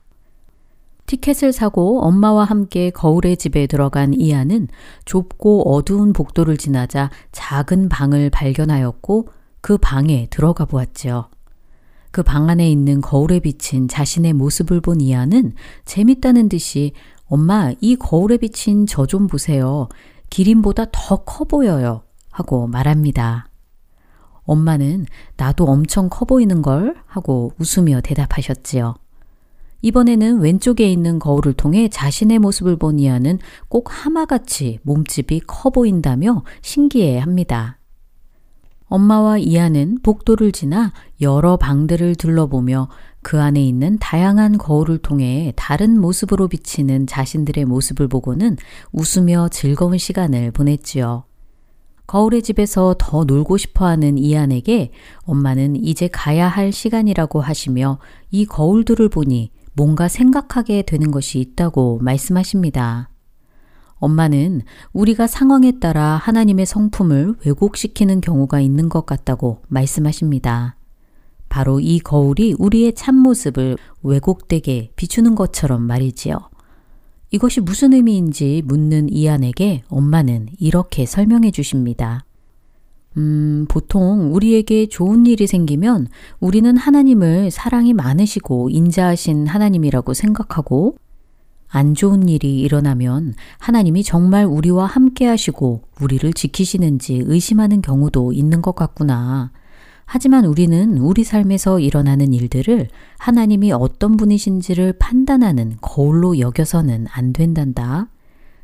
티켓을 1.06 1.52
사고 1.52 2.00
엄마와 2.02 2.44
함께 2.44 2.90
거울의 2.90 3.36
집에 3.36 3.66
들어간 3.66 4.14
이하는 4.14 4.68
좁고 5.04 5.74
어두운 5.74 6.12
복도를 6.12 6.56
지나자 6.56 7.10
작은 7.32 7.88
방을 7.88 8.30
발견하였고 8.30 9.28
그 9.60 9.76
방에 9.78 10.28
들어가 10.30 10.64
보았지요. 10.64 11.28
그 12.12 12.22
방 12.22 12.50
안에 12.50 12.70
있는 12.70 13.00
거울에 13.00 13.40
비친 13.40 13.88
자신의 13.88 14.34
모습을 14.34 14.80
본 14.80 15.00
이하는 15.00 15.54
재밌다는 15.86 16.48
듯이 16.48 16.92
엄마, 17.26 17.72
이 17.80 17.96
거울에 17.96 18.36
비친 18.36 18.86
저 18.86 19.06
좀 19.06 19.26
보세요. 19.26 19.88
기린보다 20.30 20.86
더 20.92 21.24
커 21.24 21.44
보여요. 21.44 22.02
하고 22.30 22.66
말합니다. 22.66 23.48
엄마는 24.44 25.06
나도 25.36 25.64
엄청 25.64 26.08
커 26.08 26.24
보이는 26.24 26.62
걸 26.62 26.94
하고 27.06 27.52
웃으며 27.58 28.00
대답하셨지요. 28.00 28.94
이번에는 29.82 30.40
왼쪽에 30.40 30.90
있는 30.90 31.18
거울을 31.18 31.54
통해 31.54 31.88
자신의 31.88 32.38
모습을 32.38 32.76
본 32.76 32.98
이하는 33.00 33.38
꼭 33.68 33.88
하마같이 33.90 34.78
몸집이 34.82 35.42
커 35.46 35.70
보인다며 35.70 36.44
신기해 36.62 37.18
합니다. 37.18 37.78
엄마와 38.86 39.38
이하는 39.38 39.98
복도를 40.02 40.52
지나 40.52 40.92
여러 41.22 41.56
방들을 41.56 42.14
둘러보며 42.14 42.88
그 43.22 43.40
안에 43.40 43.64
있는 43.64 43.96
다양한 43.98 44.58
거울을 44.58 44.98
통해 44.98 45.52
다른 45.56 45.98
모습으로 45.98 46.48
비치는 46.48 47.06
자신들의 47.06 47.64
모습을 47.64 48.06
보고는 48.06 48.58
웃으며 48.92 49.48
즐거운 49.48 49.96
시간을 49.96 50.50
보냈지요. 50.50 51.24
거울의 52.06 52.42
집에서 52.42 52.94
더 52.98 53.24
놀고 53.24 53.56
싶어 53.56 53.86
하는 53.86 54.18
이안에게 54.18 54.90
엄마는 55.24 55.76
이제 55.76 56.08
가야 56.08 56.48
할 56.48 56.72
시간이라고 56.72 57.40
하시며 57.40 57.98
이 58.30 58.44
거울들을 58.44 59.08
보니 59.08 59.50
뭔가 59.74 60.08
생각하게 60.08 60.82
되는 60.82 61.10
것이 61.10 61.38
있다고 61.40 62.00
말씀하십니다. 62.02 63.08
엄마는 63.94 64.62
우리가 64.92 65.26
상황에 65.28 65.78
따라 65.78 66.16
하나님의 66.16 66.66
성품을 66.66 67.36
왜곡시키는 67.46 68.20
경우가 68.20 68.60
있는 68.60 68.88
것 68.88 69.06
같다고 69.06 69.62
말씀하십니다. 69.68 70.76
바로 71.48 71.80
이 71.80 72.00
거울이 72.00 72.56
우리의 72.58 72.94
참모습을 72.94 73.76
왜곡되게 74.02 74.92
비추는 74.96 75.34
것처럼 75.34 75.82
말이지요. 75.82 76.38
이것이 77.32 77.60
무슨 77.60 77.94
의미인지 77.94 78.62
묻는 78.66 79.08
이안에게 79.10 79.84
엄마는 79.88 80.48
이렇게 80.58 81.06
설명해 81.06 81.50
주십니다. 81.50 82.24
음, 83.16 83.66
보통 83.68 84.34
우리에게 84.34 84.86
좋은 84.86 85.26
일이 85.26 85.46
생기면 85.46 86.08
우리는 86.40 86.76
하나님을 86.76 87.50
사랑이 87.50 87.94
많으시고 87.94 88.68
인자하신 88.70 89.46
하나님이라고 89.46 90.12
생각하고 90.14 90.96
안 91.68 91.94
좋은 91.94 92.28
일이 92.28 92.60
일어나면 92.60 93.34
하나님이 93.58 94.02
정말 94.02 94.44
우리와 94.44 94.84
함께 94.84 95.26
하시고 95.26 95.80
우리를 96.02 96.30
지키시는지 96.34 97.22
의심하는 97.24 97.80
경우도 97.80 98.32
있는 98.34 98.60
것 98.60 98.74
같구나. 98.74 99.52
하지만 100.04 100.44
우리는 100.44 100.98
우리 100.98 101.24
삶에서 101.24 101.78
일어나는 101.80 102.32
일들을 102.32 102.88
하나님이 103.18 103.72
어떤 103.72 104.16
분이신지를 104.16 104.94
판단하는 104.98 105.76
거울로 105.80 106.38
여겨서는 106.38 107.06
안 107.10 107.32
된단다. 107.32 108.08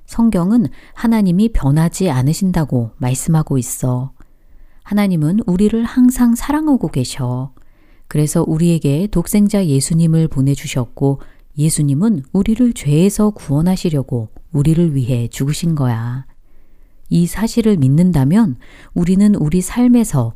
성경은 0.06 0.68
하나님이 0.94 1.50
변하지 1.50 2.10
않으신다고 2.10 2.90
말씀하고 2.96 3.58
있어. 3.58 4.12
하나님은 4.82 5.40
우리를 5.46 5.84
항상 5.84 6.34
사랑하고 6.34 6.88
계셔. 6.88 7.52
그래서 8.08 8.42
우리에게 8.46 9.06
독생자 9.08 9.66
예수님을 9.66 10.28
보내주셨고 10.28 11.20
예수님은 11.58 12.22
우리를 12.32 12.72
죄에서 12.72 13.30
구원하시려고 13.30 14.28
우리를 14.52 14.94
위해 14.94 15.28
죽으신 15.28 15.74
거야. 15.74 16.24
이 17.10 17.26
사실을 17.26 17.76
믿는다면 17.76 18.56
우리는 18.94 19.34
우리 19.34 19.60
삶에서 19.60 20.32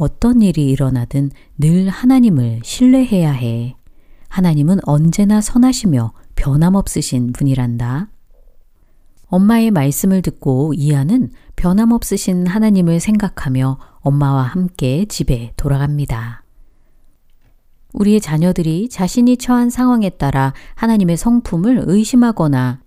어떤 0.00 0.40
일이 0.40 0.70
일어나든 0.70 1.30
늘 1.58 1.90
하나님을 1.90 2.60
신뢰해야 2.64 3.32
해. 3.32 3.76
하나님은 4.28 4.78
언제나 4.84 5.42
선하시며 5.42 6.14
변함없으신 6.36 7.34
분이란다. 7.34 8.08
엄마의 9.26 9.70
말씀을 9.70 10.22
듣고 10.22 10.72
이하는 10.72 11.30
변함없으신 11.56 12.46
하나님을 12.46 12.98
생각하며 12.98 13.78
엄마와 14.00 14.44
함께 14.44 15.04
집에 15.04 15.52
돌아갑니다. 15.58 16.44
우리의 17.92 18.22
자녀들이 18.22 18.88
자신이 18.88 19.36
처한 19.36 19.68
상황에 19.68 20.08
따라 20.08 20.54
하나님의 20.76 21.18
성품을 21.18 21.84
의심하거나 21.86 22.80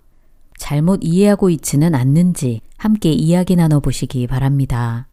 잘못 0.58 1.02
이해하고 1.04 1.52
있지는 1.52 1.94
않는지 1.94 2.62
함께 2.76 3.12
이야기 3.12 3.56
나눠보시기 3.56 4.26
바랍니다. 4.26 5.08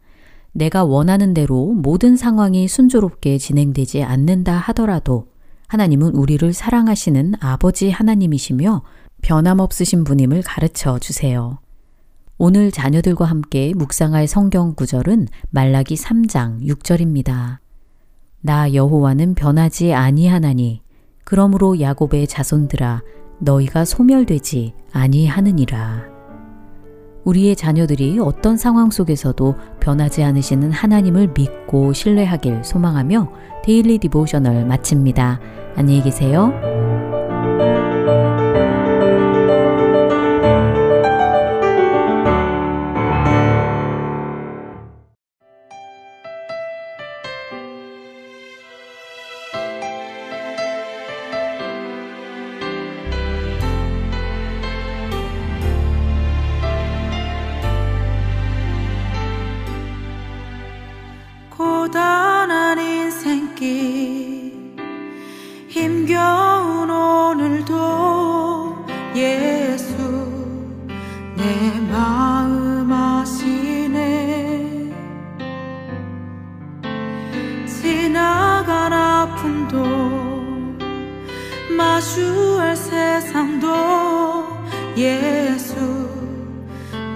내가 0.53 0.83
원하는 0.83 1.33
대로 1.33 1.73
모든 1.73 2.15
상황이 2.17 2.67
순조롭게 2.67 3.37
진행되지 3.37 4.03
않는다 4.03 4.53
하더라도 4.57 5.27
하나님은 5.67 6.13
우리를 6.13 6.51
사랑하시는 6.51 7.35
아버지 7.39 7.89
하나님이시며 7.89 8.83
변함없으신 9.21 10.03
분임을 10.03 10.41
가르쳐 10.41 10.99
주세요. 10.99 11.59
오늘 12.37 12.71
자녀들과 12.71 13.25
함께 13.25 13.71
묵상할 13.75 14.27
성경 14.27 14.73
구절은 14.75 15.27
말라기 15.51 15.95
3장 15.95 16.65
6절입니다. 16.67 17.59
나 18.41 18.73
여호와는 18.73 19.35
변하지 19.35 19.93
아니하나니 19.93 20.81
그러므로 21.23 21.79
야곱의 21.79 22.27
자손들아 22.27 23.03
너희가 23.39 23.85
소멸되지 23.85 24.73
아니하느니라. 24.91 26.10
우리의 27.23 27.55
자녀들이 27.55 28.19
어떤 28.19 28.57
상황 28.57 28.89
속에서도 28.89 29.55
변하지 29.79 30.23
않으시는 30.23 30.71
하나님을 30.71 31.29
믿고 31.35 31.93
신뢰하길 31.93 32.63
소망하며 32.63 33.31
Daily 33.63 33.99
Devotional 33.99 34.65
마칩니다. 34.65 35.39
안녕히 35.75 36.01
계세요. 36.01 36.90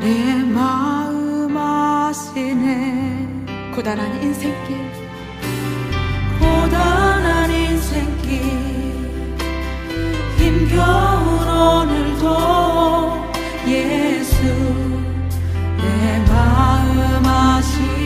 내 0.06 0.36
마음 0.36 1.58
아시네. 1.58 3.28
고단한 3.74 4.22
인생길. 4.22 4.78
고단한 6.38 7.50
인생길. 7.50 8.40
힘겨운 10.38 11.48
오늘도 11.48 12.24
예수 13.68 14.44
내 15.76 16.20
마음 16.30 17.26
아시네 17.26 18.05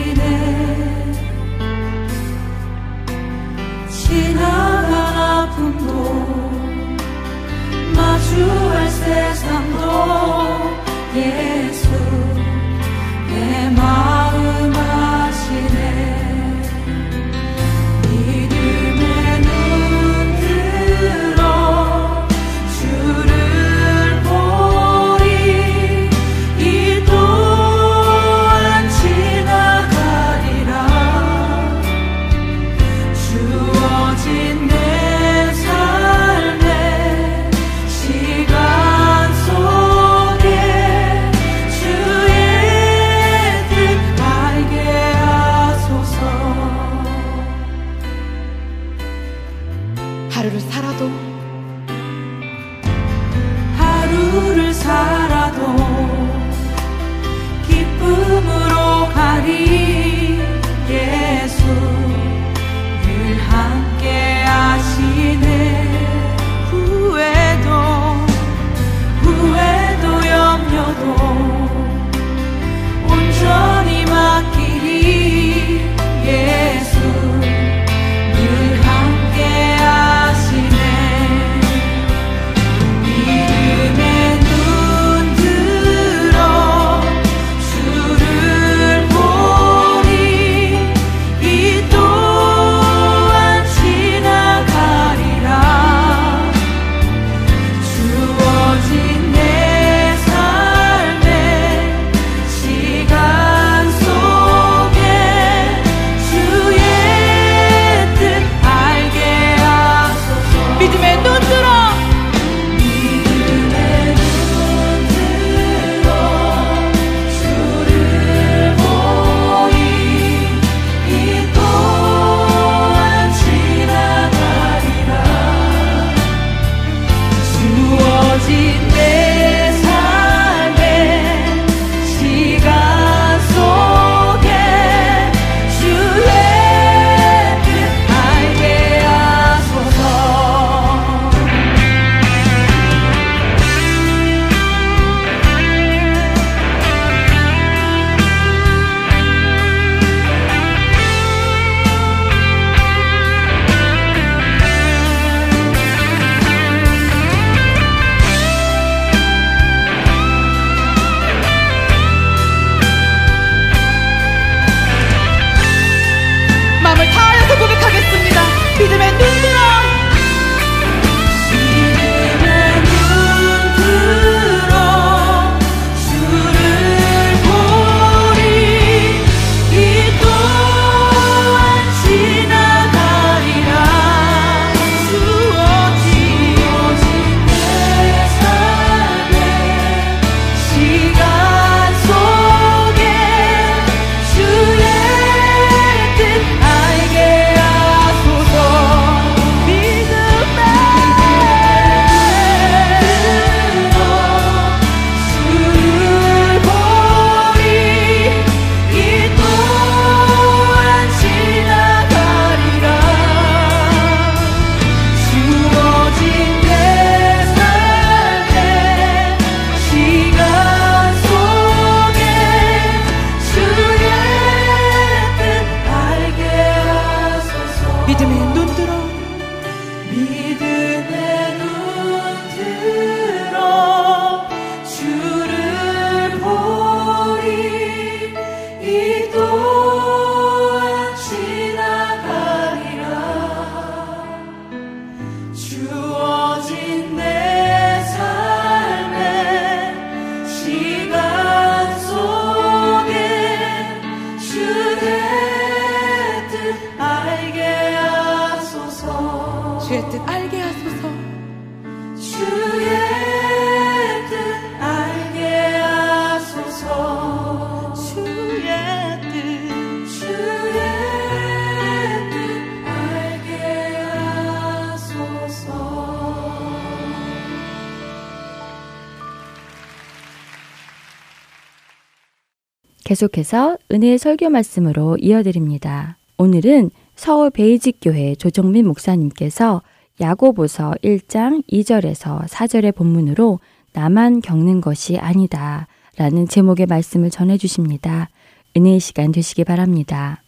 계속해서 283.10 283.76
은혜의 283.90 284.18
설교 284.18 284.50
말씀으로 284.50 285.16
이어드립니다. 285.18 286.16
오늘은 286.38 286.92
서울 287.16 287.50
베이직교회 287.50 288.36
조정민 288.36 288.86
목사님께서 288.86 289.82
야고보서 290.20 290.94
1장 291.02 291.64
2절에서 291.68 292.46
4절의 292.46 292.94
본문으로 292.94 293.58
나만 293.94 294.40
겪는 294.42 294.80
것이 294.80 295.18
아니다 295.18 295.88
라는 296.18 296.46
제목의 296.46 296.86
말씀을 296.86 297.30
전해 297.30 297.58
주십니다. 297.58 298.28
은혜의 298.76 299.00
시간 299.00 299.32
되시기 299.32 299.64
바랍니다. 299.64 300.44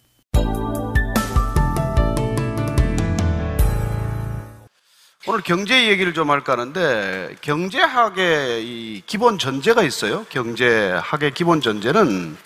오늘 5.27 5.41
경제 5.45 5.89
얘기를 5.89 6.15
좀 6.15 6.31
할까 6.31 6.53
하는데 6.53 7.35
경제학의 7.41 8.65
이 8.65 9.03
기본 9.05 9.39
전제가 9.39 9.83
있어요. 9.83 10.25
경제학의 10.29 11.33
기본 11.35 11.61
전제는 11.61 12.37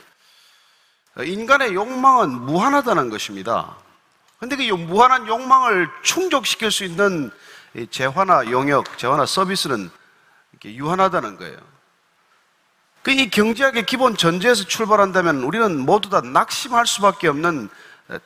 인간의 1.18 1.74
욕망은 1.74 2.30
무한하다는 2.30 3.10
것입니다. 3.10 3.76
근데 4.38 4.56
그 4.56 4.62
무한한 4.74 5.26
욕망을 5.26 5.88
충족시킬 6.02 6.70
수 6.70 6.84
있는 6.84 7.30
재화나 7.90 8.50
용역, 8.50 8.98
재화나 8.98 9.24
서비스는 9.26 9.90
유한하다는 10.64 11.36
거예요. 11.36 11.56
그 13.02 13.12
이 13.12 13.30
경제학의 13.30 13.86
기본 13.86 14.16
전제에서 14.16 14.64
출발한다면 14.64 15.44
우리는 15.44 15.78
모두 15.78 16.10
다 16.10 16.20
낙심할 16.20 16.88
수밖에 16.88 17.28
없는 17.28 17.68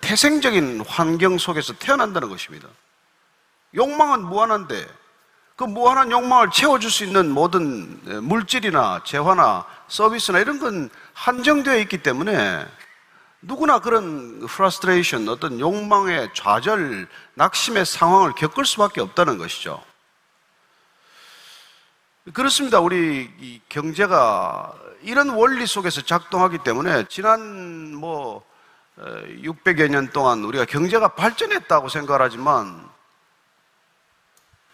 태생적인 0.00 0.82
환경 0.86 1.36
속에서 1.36 1.74
태어난다는 1.74 2.30
것입니다. 2.30 2.66
욕망은 3.74 4.24
무한한데 4.24 4.88
그 5.54 5.64
무한한 5.64 6.10
욕망을 6.10 6.50
채워줄 6.50 6.90
수 6.90 7.04
있는 7.04 7.30
모든 7.30 8.00
물질이나 8.26 9.02
재화나 9.04 9.66
서비스나 9.88 10.38
이런 10.38 10.58
건 10.58 10.88
한정되어 11.12 11.76
있기 11.80 12.02
때문에 12.02 12.66
누구나 13.42 13.78
그런 13.78 14.46
frustration, 14.46 15.28
어떤 15.28 15.58
욕망의 15.58 16.30
좌절, 16.34 17.08
낙심의 17.34 17.86
상황을 17.86 18.32
겪을 18.34 18.66
수밖에 18.66 19.00
없다는 19.00 19.38
것이죠. 19.38 19.82
그렇습니다. 22.34 22.80
우리 22.80 23.62
경제가 23.68 24.74
이런 25.02 25.30
원리 25.30 25.66
속에서 25.66 26.02
작동하기 26.02 26.58
때문에 26.58 27.06
지난 27.08 27.94
뭐 27.94 28.44
600여 28.98 29.88
년 29.88 30.10
동안 30.10 30.44
우리가 30.44 30.66
경제가 30.66 31.14
발전했다고 31.14 31.88
생각을 31.88 32.20
하지만 32.20 32.88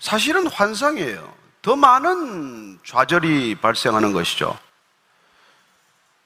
사실은 0.01 0.49
환상이에요. 0.49 1.35
더 1.62 1.77
많은 1.77 2.81
좌절이 2.85 3.57
발생하는 3.61 4.12
것이죠. 4.12 4.59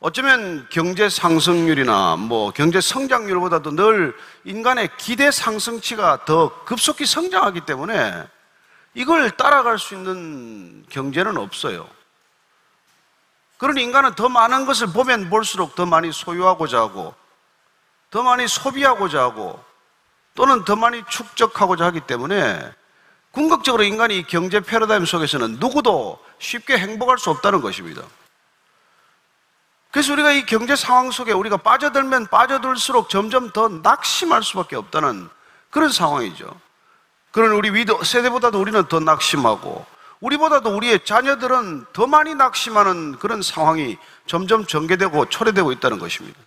어쩌면 0.03 0.67
경제 0.71 1.11
상승률이나 1.11 2.17
뭐 2.17 2.51
경제 2.53 2.81
성장률보다도 2.81 3.77
늘 3.77 4.17
인간의 4.45 4.89
기대 4.97 5.31
상승치가 5.31 6.25
더 6.25 6.65
급속히 6.65 7.05
성장하기 7.05 7.61
때문에 7.67 8.27
이걸 8.95 9.31
따라갈 9.31 9.79
수 9.79 9.95
있는 9.95 10.87
경제는 10.89 11.37
없어요. 11.37 11.87
그러니 13.59 13.83
인간은 13.83 14.15
더 14.15 14.31
많은 14.31 14.65
것을 14.65 14.87
보면 14.87 15.29
볼수록 15.29 15.75
더 15.75 15.85
많이 15.85 16.11
소유하고자 16.11 16.79
하고, 16.79 17.15
더 18.11 18.23
많이 18.23 18.49
소비하고자 18.49 19.21
하고, 19.21 19.63
또는 20.35 20.65
더 20.65 20.77
많이 20.77 21.03
축적하고자 21.11 21.85
하기 21.87 22.01
때문에 22.01 22.73
궁극적으로 23.33 23.83
인간이 23.83 24.27
경제 24.27 24.61
패러다임 24.61 25.05
속에서는 25.05 25.59
누구도 25.61 26.19
쉽게 26.39 26.79
행복할 26.79 27.19
수 27.19 27.29
없다는 27.29 27.61
것입니다. 27.61 28.03
그래서 29.91 30.13
우리가 30.13 30.31
이 30.33 30.47
경제 30.47 30.77
상황 30.77 31.11
속에 31.11 31.33
우리가 31.33 31.57
빠져들면 31.59 32.29
빠져들수록 32.29 33.09
점점 33.09 33.51
더 33.51 33.69
낙심할 33.69 34.43
수밖에 34.43 34.77
없다는 34.77 35.29
그런 35.71 35.91
상황이죠. 35.91 36.61
그런 37.33 37.53
우리 37.53 37.71
위도 37.71 38.03
세대보다도 38.03 38.61
우리는 38.61 38.87
더 38.89 39.01
낙심하고 39.01 39.87
우리보다도 40.21 40.77
우리의 40.77 41.05
자녀들은 41.05 41.87
더 41.93 42.07
많이 42.07 42.35
낙심하는 42.35 43.19
그런 43.19 43.43
상황이 43.43 43.99
점점 44.27 44.67
전개되고 44.67 45.29
초래되고 45.29 45.73
있다는 45.73 45.99
것입니다. 45.99 46.39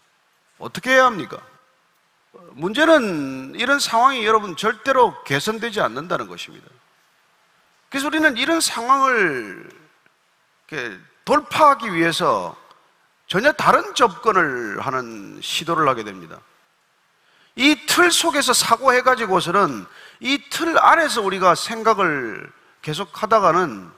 어떻게 0.59 0.91
해야 0.91 1.05
합니까? 1.05 1.37
문제는 2.51 3.55
이런 3.55 3.79
상황이 3.79 4.25
여러분 4.25 4.55
절대로 4.55 5.21
개선되지 5.23 5.81
않는다는 5.81 6.27
것입니다. 6.27 6.67
그래서 7.89 8.07
우리는 8.07 8.37
이런 8.37 8.61
상황을 8.61 9.69
돌파하기 11.25 11.93
위해서 11.93 12.55
전혀 13.33 13.51
다른 13.51 13.95
접근을 13.95 14.79
하는 14.79 15.39
시도를 15.41 15.89
하게 15.89 16.03
됩니다. 16.03 16.37
이 17.55 17.87
틀 17.87 18.11
속에서 18.11 18.53
사고해가지고서는 18.53 19.87
이 20.19 20.49
틀 20.51 20.77
안에서 20.77 21.23
우리가 21.23 21.55
생각을 21.55 22.47
계속 22.83 23.23
하다가는 23.23 23.89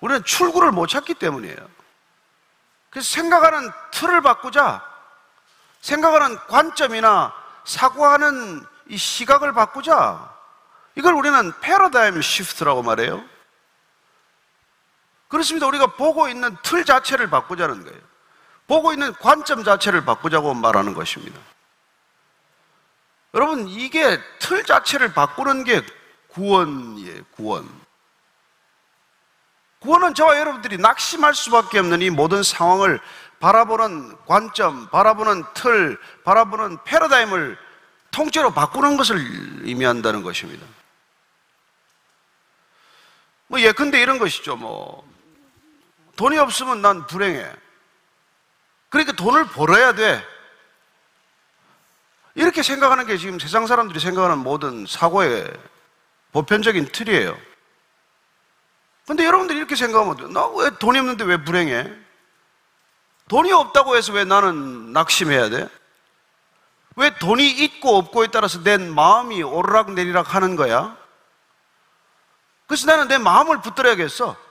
우리는 0.00 0.24
출구를 0.24 0.72
못 0.72 0.86
찾기 0.86 1.12
때문이에요. 1.16 1.58
그래서 2.88 3.12
생각하는 3.12 3.70
틀을 3.90 4.22
바꾸자. 4.22 4.82
생각하는 5.82 6.38
관점이나 6.46 7.34
사고하는 7.66 8.64
이 8.86 8.96
시각을 8.96 9.52
바꾸자. 9.52 10.34
이걸 10.94 11.12
우리는 11.12 11.52
패러다임 11.60 12.22
시프트라고 12.22 12.82
말해요. 12.82 13.22
그렇습니다. 15.28 15.66
우리가 15.66 15.88
보고 15.88 16.28
있는 16.28 16.56
틀 16.62 16.84
자체를 16.84 17.30
바꾸자는 17.30 17.84
거예요. 17.84 18.00
보고 18.66 18.92
있는 18.92 19.12
관점 19.14 19.62
자체를 19.62 20.04
바꾸자고 20.04 20.54
말하는 20.54 20.94
것입니다. 20.94 21.38
여러분, 23.34 23.68
이게 23.68 24.18
틀 24.38 24.64
자체를 24.64 25.12
바꾸는 25.12 25.64
게 25.64 25.82
구원이에요, 26.28 27.22
구원. 27.32 27.68
구원은 29.80 30.14
저와 30.14 30.38
여러분들이 30.38 30.76
낙심할 30.78 31.34
수밖에 31.34 31.78
없는 31.78 32.02
이 32.02 32.10
모든 32.10 32.42
상황을 32.42 33.00
바라보는 33.38 34.16
관점, 34.26 34.88
바라보는 34.88 35.44
틀, 35.54 35.98
바라보는 36.24 36.78
패러다임을 36.84 37.56
통째로 38.10 38.50
바꾸는 38.52 38.96
것을 38.96 39.18
의미한다는 39.62 40.22
것입니다. 40.22 40.66
뭐 43.46 43.60
예컨대 43.60 44.00
이런 44.00 44.18
것이죠. 44.18 44.56
뭐 44.56 45.08
돈이 46.18 46.36
없으면 46.36 46.82
난 46.82 47.06
불행해. 47.06 47.48
그러니까 48.88 49.12
돈을 49.12 49.46
벌어야 49.46 49.92
돼. 49.92 50.20
이렇게 52.34 52.64
생각하는 52.64 53.06
게 53.06 53.16
지금 53.16 53.38
세상 53.38 53.68
사람들이 53.68 54.00
생각하는 54.00 54.38
모든 54.38 54.84
사고의 54.84 55.48
보편적인 56.32 56.90
틀이에요. 56.90 57.38
근데 59.06 59.24
여러분들이 59.24 59.58
이렇게 59.58 59.76
생각하면 59.76 60.32
나왜 60.32 60.70
돈이 60.80 60.98
없는데 60.98 61.22
왜 61.24 61.42
불행해? 61.44 61.88
돈이 63.28 63.52
없다고 63.52 63.96
해서 63.96 64.12
왜 64.12 64.24
나는 64.24 64.92
낙심해야 64.92 65.50
돼? 65.50 65.68
왜 66.96 67.14
돈이 67.14 67.48
있고 67.48 67.96
없고에 67.96 68.26
따라서 68.26 68.60
내 68.64 68.76
마음이 68.76 69.40
오르락 69.44 69.92
내리락 69.92 70.34
하는 70.34 70.56
거야? 70.56 70.96
그래서 72.66 72.86
나는 72.86 73.06
내 73.06 73.18
마음을 73.18 73.60
붙들어야겠어. 73.60 74.47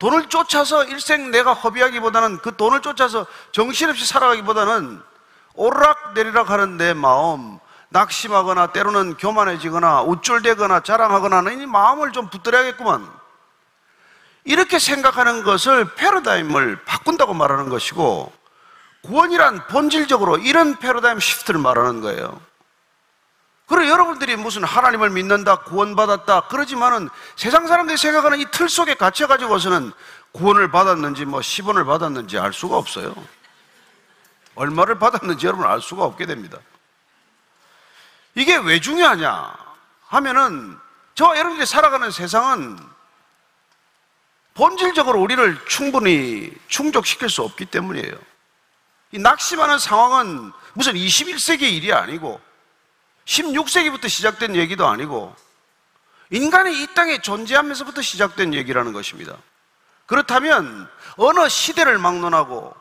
돈을 0.00 0.30
쫓아서 0.30 0.82
일생 0.84 1.30
내가 1.30 1.52
허비하기보다는 1.52 2.38
그 2.38 2.56
돈을 2.56 2.80
쫓아서 2.80 3.26
정신없이 3.52 4.06
살아가기보다는 4.06 5.00
오르락 5.54 6.14
내리락 6.14 6.50
하는 6.50 6.78
내 6.78 6.94
마음, 6.94 7.58
낙심하거나 7.90 8.68
때로는 8.68 9.18
교만해지거나 9.18 10.02
우쭐대거나 10.02 10.80
자랑하거나 10.80 11.38
하는 11.38 11.60
이 11.60 11.66
마음을 11.66 12.12
좀 12.12 12.30
붙들어야겠구만. 12.30 13.06
이렇게 14.44 14.78
생각하는 14.78 15.42
것을 15.42 15.94
패러다임을 15.94 16.84
바꾼다고 16.86 17.34
말하는 17.34 17.68
것이고 17.68 18.32
구원이란 19.02 19.66
본질적으로 19.66 20.38
이런 20.38 20.78
패러다임 20.78 21.20
시프트를 21.20 21.60
말하는 21.60 22.00
거예요. 22.00 22.40
그리고 23.70 23.88
여러분들이 23.88 24.34
무슨 24.34 24.64
하나님을 24.64 25.10
믿는다, 25.10 25.60
구원받았다, 25.60 26.48
그러지만은 26.48 27.08
세상 27.36 27.68
사람들이 27.68 27.96
생각하는 27.96 28.40
이 28.40 28.46
틀 28.50 28.68
속에 28.68 28.94
갇혀 28.94 29.28
가지고서는 29.28 29.92
구원을 30.32 30.72
받았는지 30.72 31.24
뭐 31.24 31.38
10원을 31.38 31.86
받았는지 31.86 32.36
알 32.36 32.52
수가 32.52 32.76
없어요. 32.76 33.14
얼마를 34.56 34.98
받았는지 34.98 35.46
여러분 35.46 35.66
알 35.66 35.80
수가 35.80 36.04
없게 36.04 36.26
됩니다. 36.26 36.58
이게 38.34 38.56
왜 38.56 38.80
중요하냐? 38.80 39.54
하면은 40.08 40.76
저와 41.14 41.36
여러분들이 41.38 41.64
살아가는 41.64 42.10
세상은 42.10 42.76
본질적으로 44.54 45.20
우리를 45.20 45.64
충분히 45.66 46.52
충족시킬 46.66 47.30
수 47.30 47.42
없기 47.42 47.66
때문이에요. 47.66 48.14
이 49.12 49.18
낙심하는 49.20 49.78
상황은 49.78 50.50
무슨 50.74 50.94
21세기 50.94 51.62
일이 51.62 51.92
아니고 51.92 52.40
16세기부터 53.24 54.08
시작된 54.08 54.56
얘기도 54.56 54.86
아니고 54.86 55.34
인간이 56.30 56.82
이 56.82 56.86
땅에 56.94 57.20
존재하면서부터 57.20 58.02
시작된 58.02 58.54
얘기라는 58.54 58.92
것입니다. 58.92 59.36
그렇다면 60.06 60.88
어느 61.16 61.48
시대를 61.48 61.98
막론하고 61.98 62.74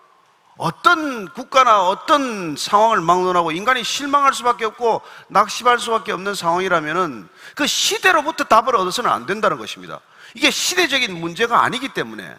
어떤 0.58 1.32
국가나 1.34 1.88
어떤 1.88 2.56
상황을 2.58 3.00
막론하고 3.02 3.52
인간이 3.52 3.84
실망할 3.84 4.34
수밖에 4.34 4.66
없고 4.66 5.02
낙심할 5.30 5.80
수밖에 5.80 6.12
없는 6.12 6.36
상황이라면은 6.36 7.30
그 7.56 7.66
시대로부터 7.66 8.44
답을 8.44 8.76
얻어서는 8.76 9.10
안 9.10 9.26
된다는 9.26 9.58
것입니다. 9.58 10.02
이게 10.34 10.52
시대적인 10.52 11.18
문제가 11.18 11.64
아니기 11.64 11.90
때문에 11.90 12.36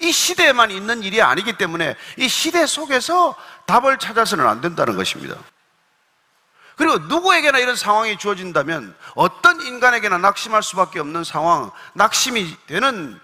이 0.00 0.12
시대에만 0.12 0.70
있는 0.70 1.02
일이 1.02 1.22
아니기 1.22 1.56
때문에 1.56 1.96
이 2.18 2.28
시대 2.28 2.66
속에서 2.66 3.34
답을 3.64 3.98
찾아서는 3.98 4.46
안 4.46 4.60
된다는 4.60 4.94
것입니다. 4.96 5.36
그리고 6.76 6.98
누구에게나 6.98 7.58
이런 7.58 7.74
상황이 7.74 8.18
주어진다면 8.18 8.94
어떤 9.14 9.60
인간에게나 9.60 10.18
낙심할 10.18 10.62
수밖에 10.62 11.00
없는 11.00 11.24
상황, 11.24 11.70
낙심이 11.94 12.54
되는 12.66 13.18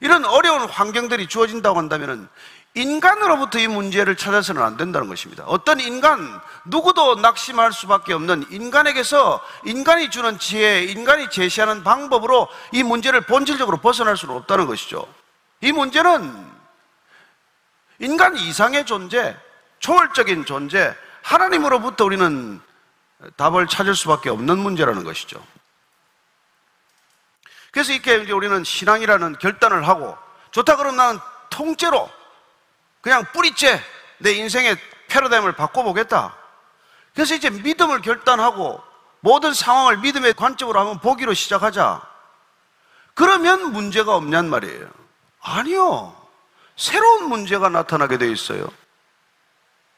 이런 0.00 0.24
어려운 0.24 0.68
환경들이 0.68 1.26
주어진다고 1.26 1.78
한다면 1.78 2.28
인간으로부터 2.74 3.58
이 3.58 3.68
문제를 3.68 4.16
찾아서는 4.16 4.62
안 4.62 4.76
된다는 4.76 5.08
것입니다. 5.08 5.44
어떤 5.46 5.80
인간, 5.80 6.40
누구도 6.64 7.16
낙심할 7.16 7.72
수밖에 7.72 8.12
없는 8.12 8.46
인간에게서 8.50 9.40
인간이 9.64 10.10
주는 10.10 10.38
지혜, 10.38 10.82
인간이 10.82 11.30
제시하는 11.30 11.84
방법으로 11.84 12.48
이 12.72 12.82
문제를 12.82 13.22
본질적으로 13.22 13.78
벗어날 13.78 14.16
수는 14.16 14.34
없다는 14.36 14.66
것이죠. 14.66 15.06
이 15.60 15.72
문제는 15.72 16.52
인간 18.00 18.36
이상의 18.36 18.86
존재, 18.86 19.36
초월적인 19.78 20.44
존재, 20.44 20.94
하나님으로부터 21.22 22.04
우리는 22.04 22.60
답을 23.36 23.66
찾을 23.66 23.94
수밖에 23.94 24.30
없는 24.30 24.58
문제라는 24.58 25.04
것이죠. 25.04 25.44
그래서 27.70 27.92
이렇게 27.92 28.16
우리는 28.32 28.62
신앙이라는 28.62 29.38
결단을 29.38 29.88
하고 29.88 30.16
좋다 30.52 30.76
그러면 30.76 30.96
나는 30.96 31.20
통째로 31.50 32.08
그냥 33.00 33.24
뿌리째 33.32 33.82
내 34.18 34.32
인생의 34.32 34.76
패러다임을 35.08 35.52
바꿔보겠다. 35.56 36.36
그래서 37.14 37.34
이제 37.34 37.50
믿음을 37.50 38.00
결단하고 38.00 38.82
모든 39.20 39.54
상황을 39.54 39.98
믿음의 39.98 40.34
관점으로 40.34 40.78
한번 40.78 40.98
보기로 41.00 41.34
시작하자. 41.34 42.02
그러면 43.14 43.72
문제가 43.72 44.14
없냔 44.16 44.50
말이에요. 44.50 44.88
아니요. 45.40 46.16
새로운 46.76 47.28
문제가 47.28 47.68
나타나게 47.68 48.18
돼 48.18 48.30
있어요. 48.30 48.68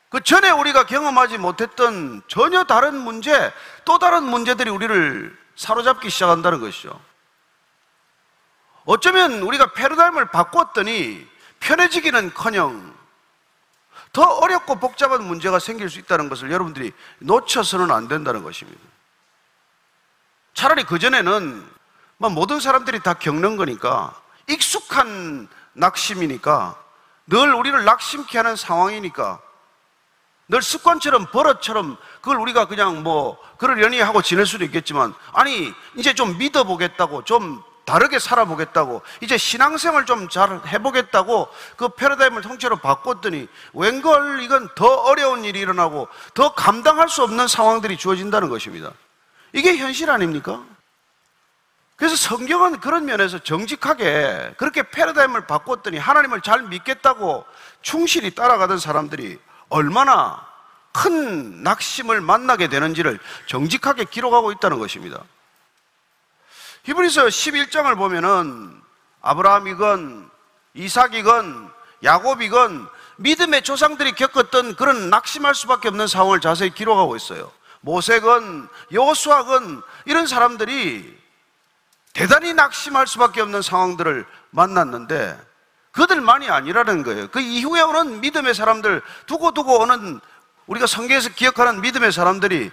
그 0.09 0.22
전에 0.22 0.50
우리가 0.50 0.86
경험하지 0.86 1.38
못했던 1.38 2.22
전혀 2.28 2.64
다른 2.64 2.96
문제, 2.96 3.52
또 3.84 3.98
다른 3.98 4.22
문제들이 4.22 4.70
우리를 4.70 5.36
사로잡기 5.57 6.11
시작한다는 6.11 6.61
것이죠. 6.61 6.98
어쩌면 8.84 9.42
우리가 9.42 9.72
패러다임을 9.72 10.30
바꿨더니 10.30 11.26
편해지기는 11.61 12.34
커녕 12.34 12.94
더 14.12 14.22
어렵고 14.22 14.76
복잡한 14.76 15.24
문제가 15.24 15.59
생길 15.59 15.90
수 15.90 15.98
있다는 15.98 16.28
것을 16.28 16.50
여러분들이 16.50 16.92
놓쳐서는 17.18 17.90
안 17.90 18.09
된다는 18.09 18.42
것입니다. 18.42 18.80
차라리 20.54 20.84
그전에는 20.84 21.68
뭐 22.18 22.30
모든 22.30 22.61
사람들이 22.61 23.00
다 23.00 23.14
겪는 23.14 23.57
거니까 23.57 24.18
익숙한 24.46 25.48
낙심이니까 25.74 26.82
늘 27.26 27.52
우리를 27.52 27.84
낙심케 27.84 28.38
하는 28.38 28.57
상황이니까 28.57 29.40
늘 30.49 30.62
습관처럼 30.62 31.26
버릇처럼 31.26 31.97
그걸 32.20 32.38
우리가 32.38 32.66
그냥 32.66 33.03
뭐 33.03 33.36
그러려니 33.59 34.01
하고 34.01 34.22
지낼 34.22 34.47
수도 34.47 34.64
있겠지만 34.64 35.12
아니 35.32 35.72
이제 35.97 36.14
좀 36.14 36.38
믿어보겠다고 36.38 37.24
좀 37.24 37.62
다르게 37.84 38.18
살아보겠다고 38.18 39.03
이제 39.22 39.36
신앙생활 39.36 40.07
좀 40.07 40.28
잘 40.28 40.61
해보겠다고 40.66 41.49
그 41.76 41.88
패러다임을 41.88 42.42
통째로 42.42 42.76
바꿨더니 42.76 43.49
웬걸 43.74 44.42
이건 44.42 44.68
더 44.74 44.86
어려운 44.86 45.44
일이 45.44 45.61
일어나고 45.61 46.09
더 46.34 46.53
감당할 46.55 47.09
수 47.09 47.22
없는 47.22 47.47
상황들이 47.49 47.97
주어진다는 47.97 48.49
것입니다. 48.49 48.92
이게 49.53 49.76
현실 49.76 50.11
아닙니까? 50.11 50.62
그래서 51.94 52.14
성경은 52.14 52.80
그런 52.80 53.07
면에서 53.07 53.38
정직하게 53.38 54.55
그렇게 54.59 54.82
패러다임을 54.82 55.47
바꿨더니 55.47 55.97
하나님을 55.97 56.42
잘 56.42 56.62
믿겠다고 56.62 57.44
충실히 57.82 58.34
따라가던 58.34 58.78
사람들이 58.78 59.38
얼마나 59.69 60.47
큰 60.93 61.62
낙심을 61.62 62.21
만나게 62.21 62.69
되는지를 62.69 63.19
정직하게 63.47 64.05
기록하고 64.05 64.53
있다는 64.53 64.79
것입니다. 64.79 65.23
히브리서 66.85 67.27
11장을 67.27 67.95
보면은 67.97 68.81
아브라함이건 69.21 70.31
이삭이건 70.75 71.71
야곱이건 72.05 72.89
믿음의 73.17 73.62
조상들이 73.62 74.12
겪었던 74.12 74.77
그런 74.77 75.11
낙심할 75.11 75.55
수밖에 75.55 75.89
없는 75.89 76.07
상황을 76.07 76.41
자세히 76.41 76.71
기록하고 76.71 77.17
있어요. 77.17 77.51
모세건 77.81 78.69
여호수아건 78.93 79.83
이런 80.05 80.27
사람들이 80.27 81.17
대단히 82.12 82.55
낙심할 82.55 83.07
수밖에 83.07 83.41
없는 83.41 83.62
상황들을 83.62 84.27
만났는데 84.51 85.39
그들만이 85.97 86.51
아니라는 86.51 87.03
거예요. 87.03 87.28
그 87.28 87.40
이후에 87.40 87.80
오는 87.80 88.20
믿음의 88.20 88.55
사람들 88.55 89.03
두고두고 89.26 89.80
오는 89.80 90.20
우리가 90.66 90.86
성경에서 90.86 91.30
기억하는 91.30 91.80
믿음의 91.80 92.12
사람들이 92.12 92.70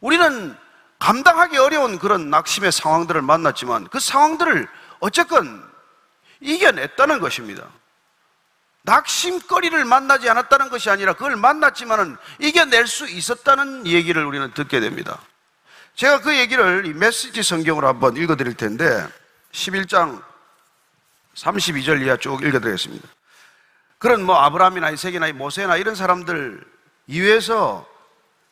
우리는 0.00 0.54
감당하기 0.98 1.56
어려운 1.56 1.98
그런 1.98 2.28
낙심의 2.28 2.70
상황들을 2.70 3.22
만났지만 3.22 3.88
그 3.88 3.98
상황들을 3.98 4.68
어쨌건 5.00 5.66
이겨냈다는 6.40 7.20
것입니다. 7.20 7.64
낙심거리를 8.82 9.84
만나지 9.86 10.28
않았다는 10.28 10.68
것이 10.68 10.90
아니라 10.90 11.14
그걸 11.14 11.36
만났지만은 11.36 12.16
이겨낼 12.38 12.86
수 12.86 13.08
있었다는 13.08 13.86
얘기를 13.86 14.24
우리는 14.24 14.52
듣게 14.52 14.80
됩니다. 14.80 15.18
제가 15.94 16.20
그 16.20 16.36
얘기를 16.36 16.84
이 16.84 16.92
메시지 16.92 17.42
성경으로 17.42 17.88
한번 17.88 18.16
읽어 18.16 18.36
드릴 18.36 18.54
텐데 18.54 19.06
11장 19.52 20.22
32절 21.34 22.02
이하 22.02 22.16
쭉 22.16 22.42
읽어 22.42 22.60
드리겠습니다. 22.60 23.08
그런 23.98 24.24
뭐 24.24 24.36
아브라함이나 24.36 24.90
이색이나 24.90 25.32
모세나 25.32 25.76
이런 25.76 25.94
사람들 25.94 26.64
이외에서 27.06 27.86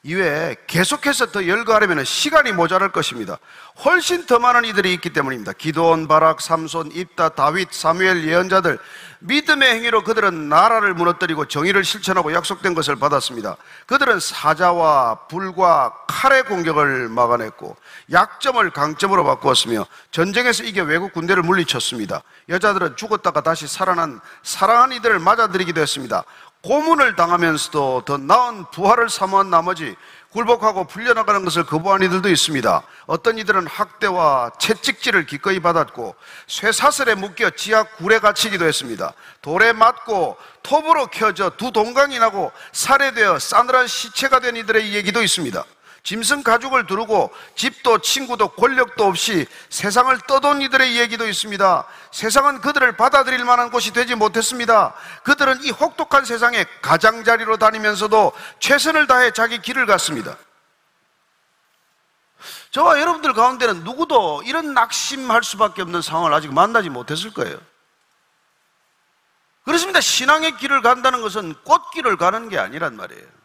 이외에 0.03 0.57
계속해서 0.67 1.27
더 1.27 1.47
열거하려면 1.47 2.07
시간이 2.07 2.53
모자랄 2.53 2.91
것입니다. 2.91 3.37
훨씬 3.85 4.25
더 4.25 4.39
많은 4.39 4.65
이들이 4.65 4.95
있기 4.95 5.11
때문입니다. 5.11 5.53
기도원, 5.53 6.09
바락, 6.09 6.41
삼손, 6.41 6.93
입다, 6.93 7.31
다윗, 7.31 7.71
사무엘 7.71 8.27
예언자들 8.27 8.79
믿음의 9.19 9.75
행위로 9.75 10.03
그들은 10.03 10.49
나라를 10.49 10.95
무너뜨리고 10.95 11.49
정의를 11.49 11.85
실천하고 11.85 12.33
약속된 12.33 12.73
것을 12.73 12.97
받았습니다. 12.97 13.59
그들은 13.85 14.21
사자와 14.21 15.27
불과 15.29 15.95
칼의 16.09 16.45
공격을 16.45 17.11
막아냈고 17.11 17.77
약점을 18.11 18.71
강점으로 18.71 19.25
바꾸었으며 19.25 19.85
전쟁에서 20.13 20.65
이겨 20.65 20.83
외국 20.83 21.13
군대를 21.13 21.43
물리쳤습니다. 21.43 22.23
여자들은 22.49 22.97
죽었다가 22.97 23.43
다시 23.43 23.67
살아난 23.67 24.19
사랑한 24.43 24.93
이들을 24.93 25.19
맞아들이기도 25.19 25.83
했습니다. 25.83 26.25
고문을 26.63 27.17
당하면서도 27.17 28.03
더 28.05 28.19
나은 28.19 28.67
부활을 28.71 29.09
사모한 29.09 29.49
나머지 29.51 29.97
굴복하고 30.31 30.85
풀려나가는 30.85 31.45
것을 31.45 31.65
거부한 31.65 32.03
이들도 32.03 32.29
있습니다. 32.29 32.83
어떤 33.07 33.39
이들은 33.39 33.67
학대와 33.67 34.53
채찍질을 34.61 35.27
기꺼이 35.27 35.59
받았고 35.59 36.15
쇠사슬에 36.47 37.17
묶여 37.17 37.51
지하 37.51 37.83
굴에 37.83 38.21
갇히기도 38.21 38.65
했습니다. 38.65 39.13
돌에 39.43 39.73
맞고 39.73 40.37
톱으로 40.63 41.09
켜져 41.09 41.51
두 41.57 41.73
동강이 41.73 42.19
나고 42.21 42.53
살해되어 42.73 43.39
싸늘한 43.41 43.89
시체가 43.89 44.39
된 44.39 44.57
이들의 44.57 44.95
얘기도 44.95 45.23
있습니다. 45.23 45.65
짐승 46.03 46.43
가죽을 46.43 46.87
두르고 46.87 47.31
집도 47.55 47.99
친구도 47.99 48.49
권력도 48.49 49.05
없이 49.05 49.47
세상을 49.69 50.17
떠돈 50.27 50.63
이들의 50.63 50.99
얘기도 50.99 51.29
있습니다. 51.29 51.87
세상은 52.11 52.61
그들을 52.61 52.97
받아들일 52.97 53.45
만한 53.45 53.71
곳이 53.71 53.93
되지 53.93 54.15
못했습니다. 54.15 54.95
그들은 55.25 55.63
이 55.63 55.71
혹독한 55.71 56.25
세상에 56.25 56.65
가장자리로 56.83 57.59
다니면서도 57.59 58.33
최선을 58.61 59.07
다해 59.07 59.33
자기 59.33 59.61
길을 59.61 59.87
갔습니다. 59.87 60.37
저와 62.71 63.01
여러분들 63.01 63.35
가운데는 63.35 63.85
누구도 63.85 64.43
이런 64.45 64.75
낙심할 64.75 65.43
수밖에 65.43 65.83
없는 65.83 66.03
상황을 66.03 66.33
아직 66.33 66.53
만나지 66.53 66.89
못했을 66.89 67.33
거예요. 67.33 67.59
그렇습니다. 69.65 70.01
신앙의 70.01 70.57
길을 70.57 70.81
간다는 70.81 71.21
것은 71.21 71.55
꽃길을 71.65 72.17
가는 72.17 72.49
게 72.49 72.59
아니란 72.59 72.97
말이에요. 72.97 73.40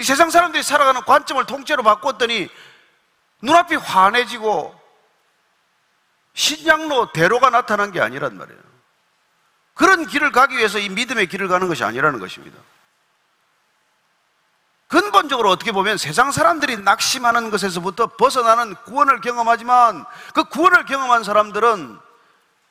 이 0.00 0.02
세상 0.02 0.30
사람들이 0.30 0.62
살아가는 0.62 1.02
관점을 1.02 1.44
통째로 1.44 1.82
바꿨더니 1.82 2.48
눈앞이 3.42 3.76
환해지고 3.76 4.74
신장로 6.32 7.12
대로가 7.12 7.50
나타난 7.50 7.92
게 7.92 8.00
아니란 8.00 8.38
말이에요. 8.38 8.58
그런 9.74 10.06
길을 10.06 10.32
가기 10.32 10.56
위해서 10.56 10.78
이 10.78 10.88
믿음의 10.88 11.26
길을 11.26 11.48
가는 11.48 11.68
것이 11.68 11.84
아니라는 11.84 12.18
것입니다. 12.18 12.58
근본적으로 14.88 15.50
어떻게 15.50 15.70
보면 15.70 15.98
세상 15.98 16.32
사람들이 16.32 16.78
낙심하는 16.78 17.50
것에서부터 17.50 18.06
벗어나는 18.16 18.74
구원을 18.86 19.20
경험하지만 19.20 20.06
그 20.32 20.44
구원을 20.44 20.86
경험한 20.86 21.24
사람들은 21.24 21.98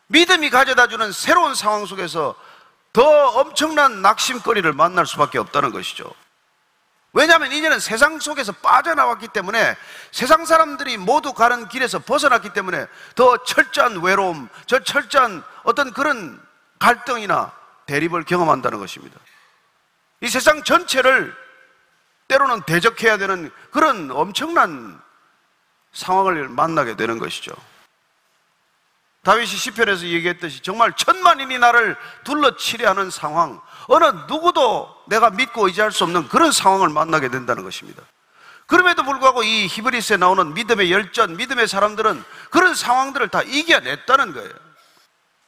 믿음이 0.08 0.50
가져다 0.50 0.88
주는 0.88 1.12
새로운 1.12 1.54
상황 1.54 1.86
속에서 1.86 2.34
더 2.92 3.04
엄청난 3.04 4.02
낙심거리를 4.02 4.74
만날 4.74 5.06
수밖에 5.06 5.38
없다는 5.38 5.72
것이죠. 5.72 6.12
왜냐하면 7.14 7.52
이제는 7.52 7.80
세상 7.80 8.20
속에서 8.20 8.52
빠져나왔기 8.52 9.30
때문에 9.30 9.76
세상 10.12 10.46
사람들이 10.46 10.98
모두 10.98 11.34
가는 11.34 11.68
길에서 11.68 12.00
벗어났기 12.00 12.54
때문에 12.54 12.86
더 13.16 13.38
철저한 13.44 14.02
외로움, 14.02 14.48
저 14.68 14.80
철저한 14.80 15.44
어떤 15.64 15.92
그런 15.92 16.40
갈등이나 16.78 17.52
대립을 17.88 18.24
경험한다는 18.24 18.80
것입니다. 18.80 19.20
이 20.22 20.28
세상 20.28 20.64
전체를 20.64 21.36
때로는 22.28 22.62
대적해야 22.62 23.18
되는 23.18 23.52
그런 23.72 24.12
엄청난 24.12 25.02
상황을 25.94 26.48
만나게 26.48 26.96
되는 26.96 27.18
것이죠. 27.18 27.52
다윗이 29.24 29.48
시편에서 29.48 30.06
얘기했듯이 30.06 30.62
정말 30.62 30.94
천만인이 30.94 31.58
나를 31.58 31.98
둘러치려 32.24 32.90
하는 32.90 33.10
상황, 33.10 33.60
어느 33.90 34.06
누구도 34.28 34.96
내가 35.08 35.32
믿고 35.32 35.66
의지할 35.66 35.92
수 35.92 36.04
없는 36.04 36.30
그런 36.30 36.52
상황을 36.52 36.90
만나게 36.90 37.30
된다는 37.30 37.64
것입니다. 37.64 38.04
그럼에도 38.68 39.02
불구하고 39.04 39.42
이 39.42 39.66
히브리스에 39.66 40.18
나오는 40.18 40.54
믿음의 40.54 40.92
열전, 40.92 41.38
믿음의 41.38 41.68
사람들은 41.68 42.24
그런 42.52 42.76
상황들을 42.76 43.30
다 43.30 43.42
이겨냈다는 43.42 44.34
거예요. 44.34 44.52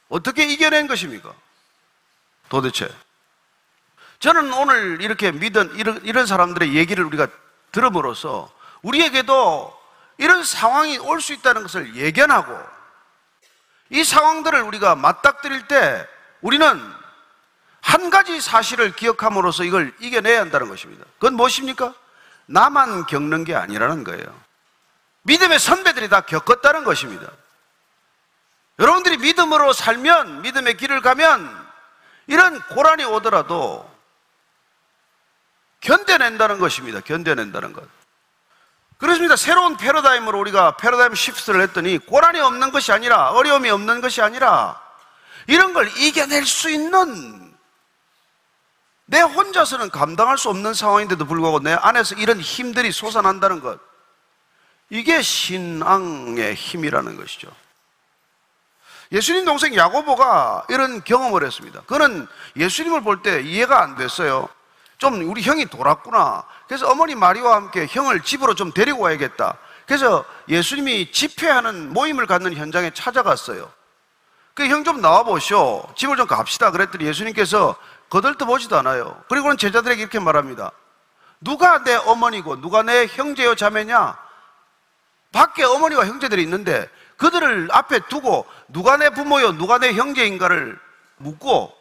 어떻게 0.08 0.44
이겨낸 0.44 0.88
것입니까? 0.88 1.32
도대체. 2.48 2.92
저는 4.18 4.52
오늘 4.54 5.00
이렇게 5.00 5.30
믿은 5.30 5.76
이런, 5.76 6.00
이런 6.04 6.26
사람들의 6.26 6.74
얘기를 6.74 7.04
우리가 7.04 7.28
들음으로써 7.70 8.50
우리에게도 8.82 9.80
이런 10.18 10.42
상황이 10.42 10.98
올 10.98 11.20
수 11.20 11.32
있다는 11.32 11.62
것을 11.62 11.94
예견하고 11.94 12.58
이 13.90 14.02
상황들을 14.02 14.60
우리가 14.62 14.96
맞닥뜨릴 14.96 15.68
때 15.68 16.08
우리는 16.40 17.01
한 17.82 18.08
가지 18.10 18.40
사실을 18.40 18.94
기억함으로써 18.94 19.64
이걸 19.64 19.92
이겨내야 20.00 20.40
한다는 20.40 20.68
것입니다. 20.68 21.04
그건 21.18 21.34
무엇입니까? 21.34 21.92
나만 22.46 23.06
겪는 23.06 23.44
게 23.44 23.54
아니라는 23.54 24.04
거예요. 24.04 24.42
믿음의 25.22 25.58
선배들이 25.58 26.08
다 26.08 26.22
겪었다는 26.22 26.84
것입니다. 26.84 27.30
여러분들이 28.78 29.18
믿음으로 29.18 29.72
살면, 29.72 30.42
믿음의 30.42 30.76
길을 30.76 31.02
가면, 31.02 31.62
이런 32.26 32.60
고난이 32.68 33.04
오더라도 33.04 33.88
견뎌낸다는 35.80 36.58
것입니다. 36.58 37.00
견뎌낸다는 37.00 37.72
것. 37.72 37.84
그렇습니다. 38.98 39.34
새로운 39.34 39.76
패러다임으로 39.76 40.38
우리가 40.38 40.76
패러다임 40.76 41.14
시프트를 41.14 41.60
했더니 41.62 41.98
고난이 41.98 42.38
없는 42.38 42.70
것이 42.70 42.92
아니라 42.92 43.30
어려움이 43.30 43.68
없는 43.68 44.00
것이 44.00 44.22
아니라 44.22 44.80
이런 45.48 45.72
걸 45.72 45.90
이겨낼 45.98 46.46
수 46.46 46.70
있는 46.70 47.51
내 49.12 49.20
혼자서는 49.20 49.90
감당할 49.90 50.38
수 50.38 50.48
없는 50.48 50.72
상황인데도 50.72 51.26
불구하고 51.26 51.60
내 51.60 51.74
안에서 51.74 52.14
이런 52.14 52.40
힘들이 52.40 52.90
솟아난다는 52.90 53.60
것. 53.60 53.78
이게 54.88 55.20
신앙의 55.20 56.54
힘이라는 56.54 57.16
것이죠. 57.16 57.48
예수님 59.12 59.44
동생 59.44 59.76
야고보가 59.76 60.64
이런 60.70 61.04
경험을 61.04 61.44
했습니다. 61.44 61.82
그는 61.82 62.26
예수님을 62.56 63.02
볼 63.02 63.22
때 63.22 63.42
이해가 63.42 63.82
안 63.82 63.96
됐어요. 63.96 64.48
좀 64.96 65.28
우리 65.28 65.42
형이 65.42 65.66
돌았구나. 65.66 66.44
그래서 66.66 66.88
어머니 66.88 67.14
마리와 67.14 67.56
함께 67.56 67.86
형을 67.90 68.22
집으로 68.22 68.54
좀 68.54 68.72
데리고 68.72 69.00
와야겠다. 69.02 69.58
그래서 69.84 70.24
예수님이 70.48 71.12
집회하는 71.12 71.92
모임을 71.92 72.26
갖는 72.26 72.54
현장에 72.54 72.92
찾아갔어요. 72.94 73.70
그 74.54 74.62
형 74.64 74.84
좀 74.84 75.02
나와 75.02 75.22
보시오. 75.22 75.86
집을 75.96 76.16
좀 76.16 76.26
갑시다. 76.26 76.70
그랬더니 76.70 77.04
예수님께서 77.04 77.76
거들떠 78.12 78.44
보지도 78.44 78.78
않아요. 78.78 79.24
그리고는 79.30 79.56
제자들에게 79.56 80.02
이렇게 80.02 80.18
말합니다. 80.18 80.70
누가 81.40 81.82
내 81.82 81.94
어머니고 81.94 82.60
누가 82.60 82.82
내 82.82 83.06
형제요 83.06 83.54
자매냐? 83.54 84.18
밖에 85.32 85.64
어머니와 85.64 86.04
형제들이 86.04 86.42
있는데 86.42 86.90
그들을 87.16 87.70
앞에 87.72 88.00
두고 88.10 88.46
누가 88.68 88.98
내 88.98 89.08
부모요 89.08 89.52
누가 89.52 89.78
내 89.78 89.94
형제인가를 89.94 90.78
묻고 91.16 91.74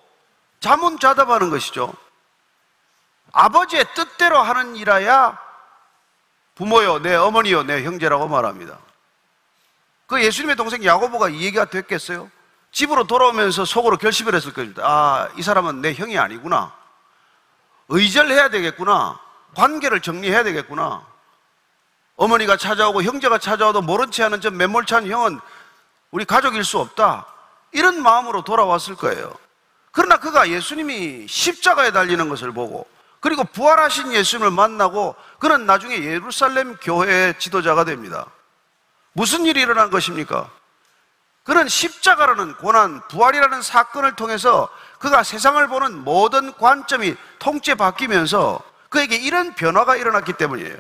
자문자답하는 0.61 1.49
것이죠. 1.49 1.93
아버지의 3.33 3.85
뜻대로 3.93 4.39
하는 4.39 4.77
일이야 4.77 5.37
부모요 6.55 6.99
내 6.99 7.13
어머니요 7.13 7.63
내 7.63 7.83
형제라고 7.83 8.29
말합니다. 8.29 8.77
그 10.07 10.23
예수님의 10.23 10.55
동생 10.55 10.81
야고보가 10.85 11.27
이 11.27 11.41
얘기가 11.41 11.65
됐겠어요? 11.65 12.31
집으로 12.71 13.05
돌아오면서 13.05 13.65
속으로 13.65 13.97
결심을 13.97 14.33
했을 14.33 14.53
겁니다. 14.53 14.83
아, 14.85 15.29
이 15.35 15.41
사람은 15.41 15.81
내 15.81 15.93
형이 15.93 16.17
아니구나. 16.17 16.73
의절해야 17.89 18.49
되겠구나. 18.49 19.19
관계를 19.55 19.99
정리해야 20.01 20.43
되겠구나. 20.43 21.05
어머니가 22.15 22.55
찾아오고 22.55 23.03
형제가 23.03 23.37
찾아와도 23.37 23.81
모른 23.81 24.11
채 24.11 24.23
하는 24.23 24.39
저 24.39 24.51
매몰찬 24.51 25.07
형은 25.07 25.39
우리 26.11 26.23
가족일 26.23 26.63
수 26.63 26.79
없다. 26.79 27.25
이런 27.71 28.01
마음으로 28.01 28.43
돌아왔을 28.43 28.95
거예요. 28.95 29.33
그러나 29.91 30.17
그가 30.17 30.49
예수님이 30.49 31.27
십자가에 31.27 31.91
달리는 31.91 32.29
것을 32.29 32.51
보고 32.53 32.87
그리고 33.19 33.43
부활하신 33.43 34.13
예수님을 34.13 34.51
만나고 34.51 35.15
그는 35.39 35.65
나중에 35.65 36.01
예루살렘 36.01 36.75
교회의 36.77 37.37
지도자가 37.39 37.83
됩니다. 37.83 38.25
무슨 39.13 39.45
일이 39.45 39.61
일어난 39.61 39.89
것입니까? 39.89 40.49
그는 41.43 41.67
십자가라는 41.67 42.55
고난, 42.57 43.01
부활이라는 43.07 43.61
사건을 43.61 44.15
통해서 44.15 44.69
그가 44.99 45.23
세상을 45.23 45.65
보는 45.67 46.03
모든 46.03 46.53
관점이 46.53 47.15
통째 47.39 47.75
바뀌면서 47.75 48.61
그에게 48.89 49.15
이런 49.15 49.53
변화가 49.55 49.95
일어났기 49.95 50.33
때문이에요. 50.33 50.75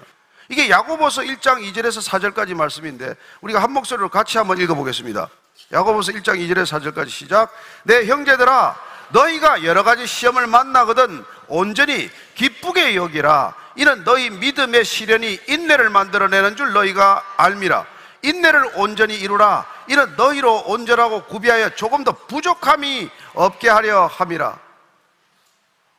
이게 0.49 0.69
야고보서 0.69 1.21
1장 1.23 1.61
2절에서 1.61 2.07
4절까지 2.07 2.53
말씀인데 2.53 3.15
우리가 3.39 3.63
한 3.63 3.71
목소리로 3.71 4.09
같이 4.09 4.37
한번 4.37 4.59
읽어보겠습니다. 4.59 5.29
야고보서 5.71 6.11
1장 6.11 6.37
2절에서 6.37 6.93
4절까지 6.93 7.09
시작. 7.09 7.51
내 7.83 8.05
형제들아 8.05 8.75
너희가 9.09 9.63
여러 9.63 9.83
가지 9.83 10.05
시험을 10.05 10.47
만나거든 10.47 11.23
온전히 11.47 12.09
기쁘게 12.35 12.95
여기라. 12.95 13.53
이는 13.77 14.03
너희 14.03 14.29
믿음의 14.29 14.83
시련이 14.85 15.39
인내를 15.47 15.89
만들어내는 15.89 16.55
줄 16.55 16.73
너희가 16.73 17.23
알미라. 17.37 17.85
인내를 18.23 18.71
온전히 18.75 19.15
이루라. 19.15 19.65
이는 19.87 20.15
너희로 20.15 20.63
온전하고 20.67 21.23
구비하여 21.25 21.69
조금 21.75 22.03
더 22.03 22.11
부족함이 22.11 23.09
없게 23.33 23.69
하려 23.69 24.07
함이라. 24.07 24.59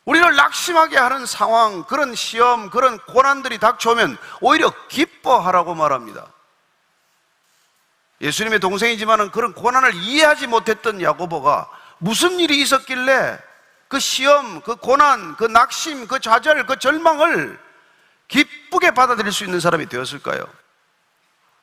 우리를 0.04 0.34
낙심하게 0.34 0.98
하는 0.98 1.26
상황, 1.26 1.84
그런 1.84 2.14
시험, 2.14 2.70
그런 2.70 2.98
고난들이 3.06 3.58
닥쳐오면 3.58 4.18
오히려 4.40 4.72
기뻐하라고 4.88 5.74
말합니다. 5.74 6.26
예수님의 8.20 8.60
동생이지만은 8.60 9.30
그런 9.30 9.52
고난을 9.52 9.94
이해하지 9.94 10.46
못했던 10.46 11.00
야고보가 11.00 11.68
무슨 11.98 12.38
일이 12.40 12.60
있었길래 12.60 13.38
그 13.88 14.00
시험, 14.00 14.60
그 14.62 14.76
고난, 14.76 15.36
그 15.36 15.44
낙심, 15.44 16.06
그 16.06 16.18
좌절, 16.18 16.64
그 16.66 16.78
절망을 16.78 17.60
기쁘게 18.28 18.92
받아들일 18.92 19.32
수 19.32 19.44
있는 19.44 19.60
사람이 19.60 19.86
되었을까요? 19.86 20.44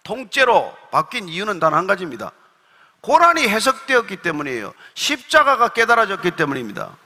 통째로 0.03 0.75
바뀐 0.91 1.27
이유는 1.29 1.59
단 1.59 1.73
한 1.73 1.87
가지입니다. 1.87 2.31
고난이 3.01 3.47
해석되었기 3.47 4.17
때문이에요. 4.17 4.73
십자가가 4.93 5.69
깨달아졌기 5.69 6.31
때문입니다. 6.31 6.97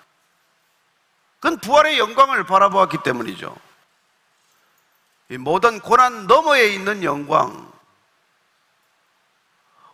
그건 1.40 1.60
부활의 1.60 2.00
영광을 2.00 2.46
바라보았기 2.46 3.00
때문이죠. 3.04 3.56
이 5.30 5.38
모든 5.38 5.80
고난 5.80 6.26
너머에 6.28 6.68
있는 6.70 7.04
영광, 7.04 7.72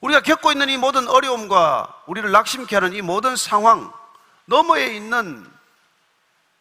우리가 0.02 0.22
겪고 0.22 0.52
있는 0.52 0.70
이 0.70 0.78
모든 0.78 1.08
어려움과 1.08 2.04
우리를 2.08 2.32
낙심케 2.32 2.76
하는 2.76 2.94
이 2.94 3.02
모든 3.02 3.36
상황 3.36 3.92
너머에 4.46 4.88
있는 4.96 5.46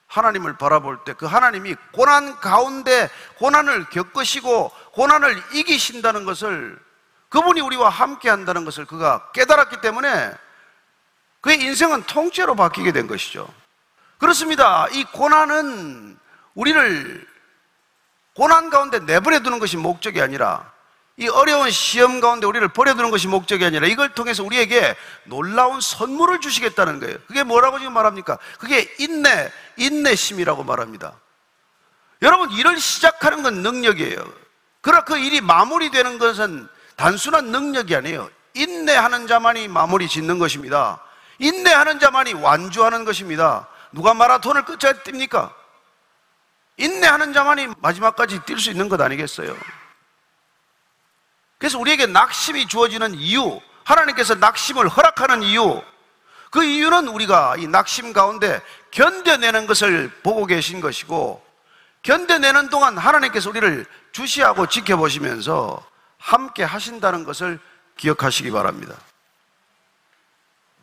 하나님을 0.09 0.57
바라볼 0.57 1.05
때 1.05 1.13
그 1.13 1.27
하나님이 1.27 1.77
고난 1.93 2.41
가운데 2.41 3.11
고난을 3.39 3.91
겪으시고 3.91 4.73
고난을 4.99 5.41
이기신다는 5.53 6.25
것을 6.25 6.77
그분이 7.29 7.61
우리와 7.61 7.89
함께 7.89 8.29
한다는 8.29 8.65
것을 8.65 8.85
그가 8.85 9.31
깨달았기 9.31 9.81
때문에 9.81 10.33
그의 11.41 11.61
인생은 11.61 12.03
통째로 12.03 12.57
바뀌게 12.57 12.91
된 12.91 13.07
것이죠. 13.07 13.49
그렇습니다. 14.19 14.89
이 14.91 15.05
고난은 15.05 16.19
우리를 16.55 17.25
고난 18.35 18.71
가운데 18.71 18.99
내버려 18.99 19.39
두는 19.39 19.61
것이 19.61 19.77
목적이 19.77 20.21
아니라 20.21 20.69
이 21.17 21.29
어려운 21.29 21.71
시험 21.71 22.19
가운데 22.19 22.49
우리를 22.49 22.67
버려두는 22.67 23.13
것이 23.13 23.29
목적이 23.29 23.67
아니라 23.67 23.87
이걸 23.87 24.15
통해서 24.15 24.43
우리에게 24.43 24.97
놀라운 25.25 25.81
선물을 25.81 26.41
주시겠다는 26.41 26.99
거예요. 26.99 27.19
그게 27.29 27.45
뭐라고 27.45 27.79
지금 27.79 27.93
말합니까? 27.93 28.37
그게 28.59 28.93
인내, 28.99 29.53
인내심이라고 29.77 30.65
말합니다. 30.65 31.15
여러분, 32.23 32.51
일을 32.51 32.81
시작하는 32.81 33.45
건 33.45 33.63
능력이에요. 33.63 34.48
그러나 34.89 35.05
그 35.05 35.19
일이 35.19 35.43
마무리되는 35.43 36.17
것은 36.17 36.67
단순한 36.97 37.49
능력이 37.49 37.95
아니에요. 37.95 38.31
인내하는 38.55 39.27
자만이 39.27 39.69
마무리 39.69 40.09
짓는 40.09 40.39
것입니다. 40.39 40.99
인내하는 41.39 42.01
자만이 42.01 42.33
완주하는 42.33 43.05
것입니다. 43.05 43.69
누가 43.93 44.15
마라톤을 44.15 44.65
끝까지 44.65 45.01
뜁니까? 45.01 45.53
인내하는 46.79 47.35
자만이 47.35 47.69
마지막까지 47.83 48.41
뛸 48.47 48.59
수 48.59 48.71
있는 48.71 48.89
것 48.89 48.99
아니겠어요? 48.99 49.55
그래서 51.59 51.79
우리에게 51.79 52.07
낙심이 52.07 52.67
주어지는 52.67 53.15
이유, 53.15 53.61
하나님께서 53.85 54.37
낙심을 54.37 54.89
허락하는 54.89 55.43
이유, 55.43 55.83
그 56.51 56.65
이유는 56.65 57.09
우리가 57.09 57.57
이 57.59 57.67
낙심 57.67 58.15
가운데 58.15 58.63
견뎌내는 58.93 59.67
것을 59.67 60.11
보고 60.23 60.47
계신 60.47 60.81
것이고, 60.81 61.47
견뎌내는 62.03 62.69
동안 62.69 62.97
하나님께서 62.97 63.51
우리를 63.51 63.87
주시하고 64.13 64.67
지켜보시면서 64.67 65.85
함께 66.19 66.63
하신다는 66.63 67.25
것을 67.25 67.59
기억하시기 67.97 68.51
바랍니다. 68.51 68.95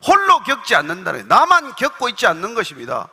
홀로 0.06 0.40
겪지 0.42 0.76
않는다는, 0.76 1.28
나만 1.28 1.76
겪고 1.76 2.10
있지 2.10 2.28
않는 2.28 2.54
것입니다. 2.54 3.10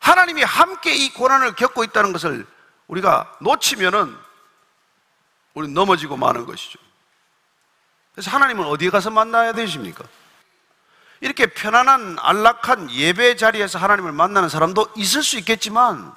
하나님이 0.00 0.42
함께 0.42 0.94
이 0.94 1.12
고난을 1.12 1.54
겪고 1.54 1.84
있다는 1.84 2.12
것을 2.12 2.46
우리가 2.86 3.36
놓치면은 3.40 4.16
우리 5.54 5.68
넘어지고 5.68 6.16
마는 6.16 6.46
것이죠. 6.46 6.78
그래서 8.12 8.30
하나님은 8.30 8.64
어디에 8.66 8.90
가서 8.90 9.10
만나야 9.10 9.52
되십니까? 9.52 10.04
이렇게 11.20 11.46
편안한 11.46 12.18
안락한 12.20 12.90
예배 12.90 13.36
자리에서 13.36 13.78
하나님을 13.78 14.12
만나는 14.12 14.48
사람도 14.48 14.92
있을 14.96 15.22
수 15.22 15.38
있겠지만 15.38 16.14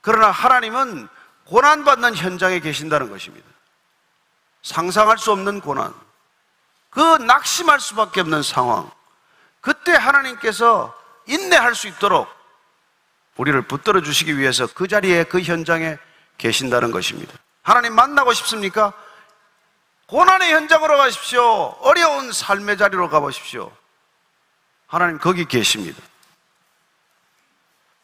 그러나 0.00 0.30
하나님은 0.30 1.08
고난받는 1.44 2.14
현장에 2.14 2.60
계신다는 2.60 3.10
것입니다. 3.10 3.48
상상할 4.62 5.18
수 5.18 5.32
없는 5.32 5.60
고난. 5.60 5.94
그 6.90 7.00
낙심할 7.00 7.80
수밖에 7.80 8.20
없는 8.20 8.42
상황. 8.42 8.90
그때 9.60 9.92
하나님께서 9.92 10.94
인내할 11.26 11.74
수 11.74 11.88
있도록 11.88 12.28
우리를 13.36 13.60
붙들어 13.62 14.00
주시기 14.02 14.36
위해서 14.38 14.66
그 14.66 14.88
자리에 14.88 15.24
그 15.24 15.40
현장에 15.40 15.98
계신다는 16.38 16.90
것입니다. 16.90 17.34
하나님 17.62 17.94
만나고 17.94 18.32
싶습니까? 18.32 18.92
고난의 20.06 20.52
현장으로 20.52 20.96
가십시오. 20.96 21.42
어려운 21.80 22.32
삶의 22.32 22.78
자리로 22.78 23.10
가보십시오. 23.10 23.70
하나님 24.86 25.18
거기 25.18 25.44
계십니다. 25.44 26.02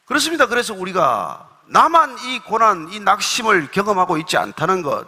그렇습니다. 0.04 0.46
그래서 0.46 0.74
우리가 0.74 1.48
나만 1.66 2.18
이 2.20 2.40
고난, 2.40 2.88
이 2.92 3.00
낙심을 3.00 3.70
경험하고 3.70 4.18
있지 4.18 4.36
않다는 4.36 4.82
것, 4.82 5.06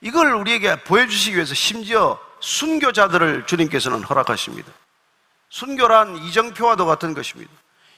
이걸 0.00 0.32
우리에게 0.32 0.82
보여주시기 0.84 1.36
위해서 1.36 1.54
심지어 1.54 2.18
순교자들을 2.40 3.46
주님께서는 3.46 4.02
허락하십니다. 4.02 4.72
순교란 5.50 6.16
이정표와도 6.16 6.86
같은 6.86 7.14
것입니다. 7.14 7.52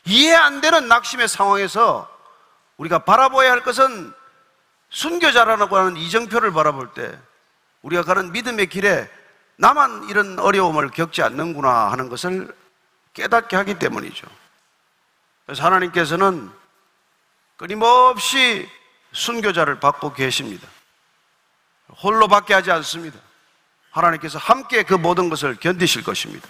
이해 0.05 0.35
안 0.35 0.61
되는 0.61 0.89
낙심의 0.89 1.29
상황에서 1.29 2.09
우리가 2.77 3.01
바라보아야 3.01 3.53
할 3.53 3.63
것은 3.63 4.13
순교자라고 4.91 5.77
하는 5.77 5.97
이정표를 5.97 6.53
바라볼 6.53 6.93
때 6.93 7.17
우리가 7.83 8.03
가는 8.03 8.33
믿음의 8.33 8.67
길에 8.67 9.09
나만 9.57 10.09
이런 10.09 10.39
어려움을 10.39 10.91
겪지 10.91 11.23
않는구나 11.23 11.91
하는 11.91 12.09
것을 12.09 12.55
깨닫게 13.15 13.57
하기 13.57 13.79
때문이죠. 13.79 14.27
그래서 15.47 15.65
하나님께서는 15.65 16.51
끊임없이 17.63 18.69
순교자를 19.13 19.79
받고 19.79 20.15
계십니다. 20.15 20.67
홀로 22.03 22.27
받게 22.27 22.55
하지 22.55 22.73
않습니다. 22.73 23.21
하나님께서 23.93 24.37
함께 24.41 24.83
그 24.83 24.95
모든 24.95 25.31
것을 25.31 25.55
견디실 25.55 26.03
것입니다. 26.03 26.49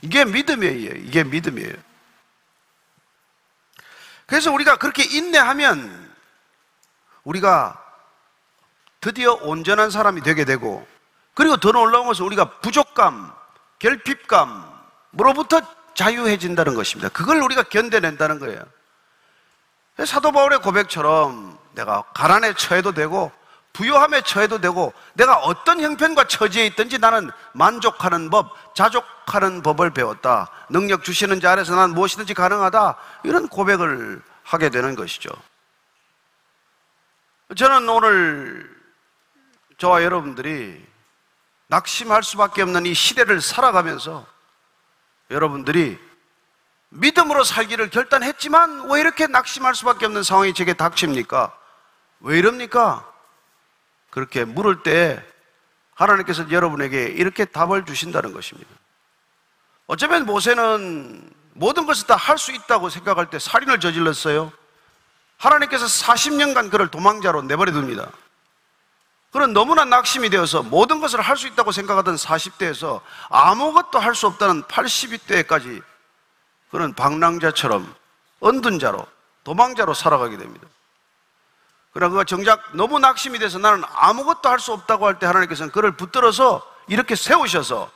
이게 0.00 0.24
믿음이에요. 0.24 0.92
이게 1.04 1.22
믿음이에요. 1.22 1.74
그래서 4.24 4.50
우리가 4.52 4.76
그렇게 4.76 5.04
인내하면 5.04 6.14
우리가 7.24 7.78
드디어 9.02 9.34
온전한 9.34 9.90
사람이 9.90 10.22
되게 10.22 10.46
되고 10.46 10.88
그리고 11.34 11.58
더 11.58 11.72
놀라운 11.72 12.06
것은 12.06 12.24
우리가 12.24 12.60
부족감, 12.60 13.30
결핍감으로부터 13.80 15.60
자유해진다는 15.92 16.74
것입니다. 16.74 17.10
그걸 17.10 17.42
우리가 17.42 17.64
견뎌낸다는 17.64 18.38
거예요. 18.38 18.79
사도 20.06 20.32
바울의 20.32 20.60
고백처럼 20.60 21.58
내가 21.72 22.02
가난에 22.14 22.54
처해도 22.54 22.92
되고 22.92 23.32
부요함에 23.72 24.22
처해도 24.22 24.60
되고 24.60 24.92
내가 25.14 25.36
어떤 25.36 25.80
형편과 25.80 26.24
처지에 26.24 26.66
있든지 26.66 26.98
나는 26.98 27.30
만족하는 27.52 28.28
법, 28.30 28.74
자족하는 28.74 29.62
법을 29.62 29.90
배웠다. 29.90 30.50
능력 30.68 31.04
주시는 31.04 31.40
자 31.40 31.52
아래서 31.52 31.76
난 31.76 31.90
무엇이든지 31.90 32.34
가능하다. 32.34 32.96
이런 33.24 33.48
고백을 33.48 34.22
하게 34.42 34.70
되는 34.70 34.96
것이죠. 34.96 35.30
저는 37.56 37.88
오늘 37.88 38.68
저와 39.78 40.02
여러분들이 40.02 40.84
낙심할 41.68 42.22
수밖에 42.22 42.62
없는 42.62 42.86
이 42.86 42.94
시대를 42.94 43.40
살아가면서 43.40 44.26
여러분들이 45.30 45.98
믿음으로 46.90 47.44
살기를 47.44 47.90
결단했지만 47.90 48.90
왜 48.90 49.00
이렇게 49.00 49.26
낙심할 49.26 49.74
수밖에 49.74 50.06
없는 50.06 50.22
상황이 50.22 50.52
제게 50.54 50.72
닥칩니까? 50.74 51.56
왜 52.20 52.38
이럽니까? 52.38 53.06
그렇게 54.10 54.44
물을 54.44 54.82
때 54.82 55.24
하나님께서 55.94 56.50
여러분에게 56.50 57.04
이렇게 57.04 57.44
답을 57.44 57.84
주신다는 57.86 58.32
것입니다. 58.32 58.68
어쩌면 59.86 60.26
모세는 60.26 61.30
모든 61.52 61.86
것을 61.86 62.06
다 62.06 62.16
할 62.16 62.38
수 62.38 62.52
있다고 62.52 62.88
생각할 62.90 63.30
때 63.30 63.38
살인을 63.38 63.80
저질렀어요. 63.80 64.52
하나님께서 65.36 65.86
40년간 65.86 66.70
그를 66.70 66.88
도망자로 66.88 67.42
내버려 67.42 67.72
둡니다. 67.72 68.10
그런 69.32 69.52
너무나 69.52 69.84
낙심이 69.84 70.28
되어서 70.30 70.62
모든 70.62 71.00
것을 71.00 71.20
할 71.20 71.36
수 71.36 71.46
있다고 71.46 71.70
생각하던 71.72 72.16
40대에서 72.16 73.00
아무것도 73.28 73.98
할 74.00 74.14
수 74.14 74.26
없다는 74.26 74.64
82대까지 74.64 75.82
그는 76.70 76.94
방랑자처럼 76.94 77.94
언둔 78.40 78.78
자로 78.78 79.06
도망자로 79.44 79.94
살아가게 79.94 80.36
됩니다. 80.36 80.66
그러나 81.92 82.10
그가 82.10 82.24
정작 82.24 82.62
너무 82.74 82.98
낙심이 82.98 83.38
돼서 83.38 83.58
나는 83.58 83.82
아무것도 83.94 84.48
할 84.48 84.60
수 84.60 84.72
없다고 84.72 85.06
할 85.06 85.18
때 85.18 85.26
하나님께서는 85.26 85.72
그를 85.72 85.96
붙들어서 85.96 86.64
이렇게 86.88 87.16
세우셔서 87.16 87.90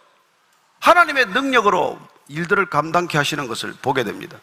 하나님의 0.81 1.27
능력으로 1.27 2.01
일들을 2.29 2.67
감당케 2.67 3.17
하시는 3.19 3.47
것을 3.47 3.75
보게 3.81 4.03
됩니다. 4.03 4.39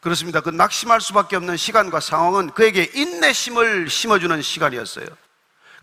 그렇습니다. 0.00 0.40
그 0.40 0.50
낙심할 0.50 1.00
수밖에 1.00 1.36
없는 1.36 1.56
시간과 1.56 2.00
상황은 2.00 2.50
그에게 2.52 2.90
인내심을 2.94 3.90
심어주는 3.90 4.40
시간이었어요. 4.40 5.06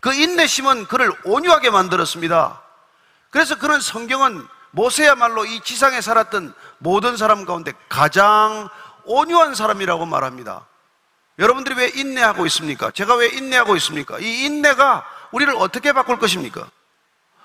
그 0.00 0.12
인내심은 0.12 0.86
그를 0.86 1.12
온유하게 1.24 1.70
만들었습니다. 1.70 2.60
그래서 3.30 3.56
그는 3.58 3.80
성경은 3.80 4.46
모세야말로 4.74 5.44
이 5.44 5.60
지상에 5.60 6.00
살았던 6.00 6.52
모든 6.78 7.16
사람 7.16 7.44
가운데 7.44 7.72
가장 7.88 8.68
온유한 9.04 9.54
사람이라고 9.54 10.04
말합니다. 10.04 10.66
여러분들이 11.38 11.76
왜 11.76 11.88
인내하고 11.94 12.46
있습니까? 12.46 12.90
제가 12.90 13.16
왜 13.16 13.28
인내하고 13.28 13.76
있습니까? 13.76 14.18
이 14.18 14.44
인내가 14.44 15.06
우리를 15.32 15.52
어떻게 15.56 15.92
바꿀 15.92 16.18
것입니까? 16.18 16.68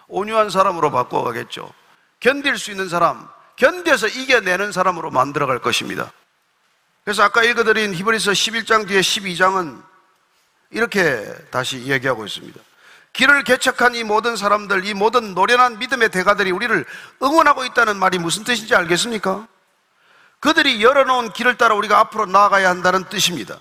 온유한 0.08 0.50
사람으로 0.50 0.92
바꿔가겠죠. 0.92 1.72
견딜 2.20 2.58
수 2.58 2.72
있는 2.72 2.90
사람, 2.90 3.28
견뎌서 3.56 4.08
이겨내는 4.08 4.72
사람으로 4.72 5.12
만들어갈 5.12 5.60
것입니다. 5.60 6.12
그래서 7.04 7.24
아까 7.24 7.44
읽어드린 7.44 7.94
히브리서 7.94 8.32
11장 8.32 8.88
뒤에 8.88 9.02
12장은 9.02 9.82
이렇게 10.72 11.34
다시 11.52 11.78
이야기하고 11.78 12.26
있습니다. 12.26 12.60
길을 13.20 13.44
개척한 13.44 13.96
이 13.96 14.06
모든 14.06 14.38
사람들, 14.38 14.86
이 14.86 14.94
모든 14.94 15.34
노련한 15.34 15.78
믿음의 15.78 16.08
대가들이 16.08 16.52
우리를 16.52 16.86
응원하고 17.22 17.66
있다는 17.66 17.98
말이 17.98 18.18
무슨 18.18 18.46
뜻인지 18.46 18.74
알겠습니까? 18.74 19.46
그들이 20.40 20.82
열어놓은 20.82 21.34
길을 21.34 21.58
따라 21.58 21.76
우리가 21.76 22.00
앞으로 22.00 22.28
나아가야 22.28 22.70
한다는 22.70 23.04
뜻입니다. 23.10 23.58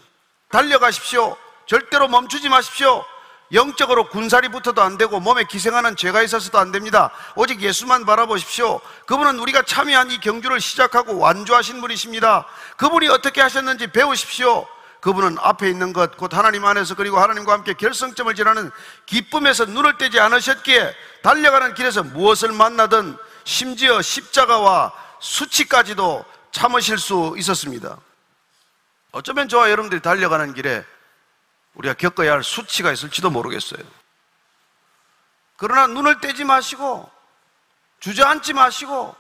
달려가십시오. 0.50 1.36
절대로 1.66 2.06
멈추지 2.06 2.48
마십시오. 2.48 3.04
영적으로 3.52 4.08
군살이 4.10 4.48
붙어도 4.48 4.80
안 4.80 4.96
되고 4.96 5.18
몸에 5.18 5.42
기생하는 5.42 5.96
죄가 5.96 6.22
있어서도 6.22 6.56
안 6.56 6.70
됩니다. 6.70 7.10
오직 7.34 7.60
예수만 7.60 8.06
바라보십시오. 8.06 8.80
그분은 9.06 9.40
우리가 9.40 9.62
참여한 9.62 10.12
이 10.12 10.20
경주를 10.20 10.60
시작하고 10.60 11.18
완주하신 11.18 11.80
분이십니다. 11.80 12.46
그분이 12.76 13.08
어떻게 13.08 13.40
하셨는지 13.40 13.88
배우십시오. 13.88 14.68
그분은 15.00 15.36
앞에 15.38 15.68
있는 15.68 15.92
것, 15.92 16.16
곧 16.16 16.34
하나님 16.34 16.64
안에서 16.64 16.94
그리고 16.94 17.18
하나님과 17.18 17.52
함께 17.52 17.74
결승점을 17.74 18.34
지나는 18.34 18.70
기쁨에서 19.06 19.64
눈을 19.64 19.96
떼지 19.96 20.18
않으셨기에 20.18 20.94
달려가는 21.22 21.74
길에서 21.74 22.02
무엇을 22.02 22.52
만나든 22.52 23.16
심지어 23.44 24.02
십자가와 24.02 24.92
수치까지도 25.20 26.24
참으실 26.50 26.98
수 26.98 27.34
있었습니다. 27.38 27.98
어쩌면 29.12 29.48
저와 29.48 29.70
여러분들이 29.70 30.02
달려가는 30.02 30.52
길에 30.54 30.84
우리가 31.74 31.94
겪어야 31.94 32.32
할 32.32 32.42
수치가 32.42 32.92
있을지도 32.92 33.30
모르겠어요. 33.30 33.82
그러나 35.56 35.86
눈을 35.86 36.20
떼지 36.20 36.44
마시고 36.44 37.10
주저앉지 38.00 38.52
마시고 38.52 39.16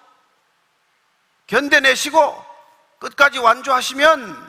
견뎌내시고 1.46 2.46
끝까지 2.98 3.38
완주하시면 3.38 4.47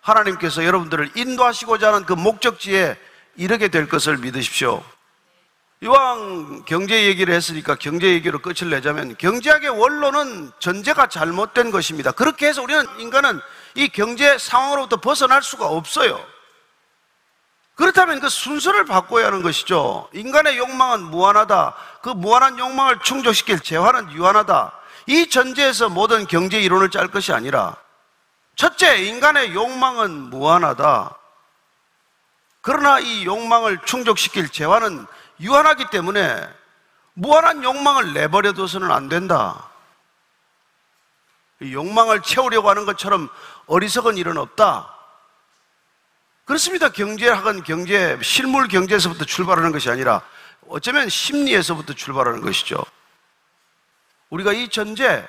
하나님께서 0.00 0.64
여러분들을 0.64 1.12
인도하시고자 1.14 1.88
하는 1.88 2.06
그 2.06 2.12
목적지에 2.12 2.96
이르게 3.36 3.68
될 3.68 3.88
것을 3.88 4.18
믿으십시오. 4.18 4.82
이왕 5.80 6.64
경제 6.66 7.04
얘기를 7.04 7.32
했으니까 7.32 7.76
경제 7.76 8.08
얘기로 8.08 8.40
끝을 8.40 8.68
내자면 8.70 9.16
경제학의 9.16 9.70
원론은 9.70 10.50
전제가 10.58 11.06
잘못된 11.08 11.70
것입니다. 11.70 12.10
그렇게 12.10 12.48
해서 12.48 12.62
우리는 12.62 12.84
인간은 12.98 13.40
이 13.76 13.88
경제 13.88 14.38
상황으로부터 14.38 14.96
벗어날 14.96 15.40
수가 15.40 15.66
없어요. 15.66 16.20
그렇다면 17.76 18.18
그 18.18 18.28
순서를 18.28 18.86
바꿔야 18.86 19.26
하는 19.26 19.40
것이죠. 19.40 20.08
인간의 20.12 20.58
욕망은 20.58 21.00
무한하다. 21.04 21.76
그 22.02 22.08
무한한 22.08 22.58
욕망을 22.58 22.98
충족시킬 23.04 23.60
재화는 23.60 24.10
유한하다. 24.10 24.72
이 25.06 25.30
전제에서 25.30 25.88
모든 25.88 26.26
경제 26.26 26.60
이론을 26.60 26.90
짤 26.90 27.06
것이 27.06 27.32
아니라 27.32 27.76
첫째, 28.58 29.04
인간의 29.04 29.54
욕망은 29.54 30.30
무한하다. 30.30 31.16
그러나 32.60 32.98
이 32.98 33.24
욕망을 33.24 33.78
충족시킬 33.84 34.48
재화는 34.48 35.06
유한하기 35.38 35.90
때문에 35.90 36.44
무한한 37.14 37.62
욕망을 37.62 38.14
내버려 38.14 38.54
둬서는 38.54 38.90
안 38.90 39.08
된다. 39.08 39.70
욕망을 41.62 42.20
채우려고 42.22 42.68
하는 42.68 42.84
것처럼 42.84 43.28
어리석은 43.66 44.16
일은 44.16 44.36
없다. 44.36 44.92
그렇습니다. 46.44 46.88
경제학은 46.88 47.62
경제, 47.62 48.18
실물 48.24 48.66
경제에서부터 48.66 49.24
출발하는 49.24 49.70
것이 49.70 49.88
아니라 49.88 50.20
어쩌면 50.66 51.08
심리에서부터 51.08 51.92
출발하는 51.92 52.40
것이죠. 52.40 52.84
우리가 54.30 54.52
이 54.52 54.68
전제, 54.68 55.24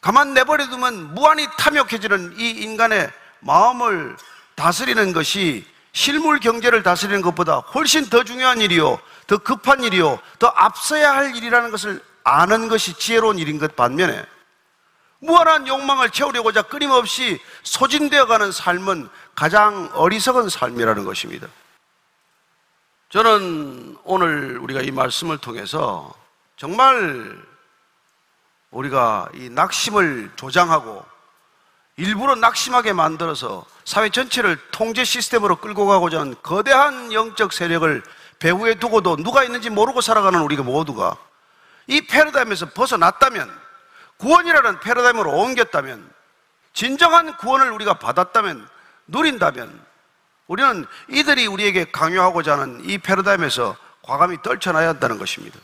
가만 0.00 0.32
내버려두면 0.34 1.14
무한히 1.14 1.46
탐욕해지는 1.58 2.34
이 2.38 2.50
인간의 2.50 3.10
마음을 3.40 4.16
다스리는 4.54 5.12
것이 5.12 5.66
실물 5.92 6.38
경제를 6.38 6.82
다스리는 6.82 7.20
것보다 7.22 7.58
훨씬 7.58 8.06
더 8.06 8.24
중요한 8.24 8.60
일이요, 8.60 8.98
더 9.26 9.38
급한 9.38 9.82
일이요, 9.82 10.18
더 10.38 10.46
앞서야 10.48 11.14
할 11.14 11.36
일이라는 11.36 11.70
것을 11.70 12.02
아는 12.24 12.68
것이 12.68 12.94
지혜로운 12.94 13.38
일인 13.38 13.58
것 13.58 13.76
반면에 13.76 14.24
무한한 15.18 15.66
욕망을 15.66 16.10
채우려고자 16.10 16.62
끊임없이 16.62 17.38
소진되어 17.62 18.26
가는 18.26 18.52
삶은 18.52 19.08
가장 19.34 19.90
어리석은 19.92 20.48
삶이라는 20.48 21.04
것입니다. 21.04 21.46
저는 23.10 23.98
오늘 24.04 24.58
우리가 24.58 24.80
이 24.80 24.90
말씀을 24.90 25.38
통해서 25.38 26.14
정말 26.56 27.36
우리가 28.70 29.28
이 29.34 29.48
낙심을 29.50 30.32
조장하고 30.36 31.04
일부러 31.96 32.34
낙심하게 32.34 32.92
만들어서 32.92 33.66
사회 33.84 34.08
전체를 34.08 34.58
통제 34.70 35.04
시스템으로 35.04 35.56
끌고 35.56 35.86
가고자 35.86 36.20
하는 36.20 36.34
거대한 36.42 37.12
영적 37.12 37.52
세력을 37.52 38.02
배후에 38.38 38.76
두고도 38.76 39.16
누가 39.16 39.44
있는지 39.44 39.68
모르고 39.68 40.00
살아가는 40.00 40.40
우리가 40.40 40.62
모두가 40.62 41.16
이 41.86 42.06
패러다임에서 42.06 42.70
벗어났다면 42.70 43.50
구원이라는 44.16 44.80
패러다임으로 44.80 45.30
옮겼다면 45.30 46.08
진정한 46.72 47.36
구원을 47.36 47.72
우리가 47.72 47.94
받았다면 47.94 48.66
누린다면 49.08 49.86
우리는 50.46 50.86
이들이 51.08 51.46
우리에게 51.46 51.90
강요하고자 51.90 52.58
하는 52.58 52.80
이 52.84 52.98
패러다임에서 52.98 53.76
과감히 54.02 54.40
떨쳐나야 54.42 54.88
한다는 54.88 55.18
것입니다. 55.18 55.58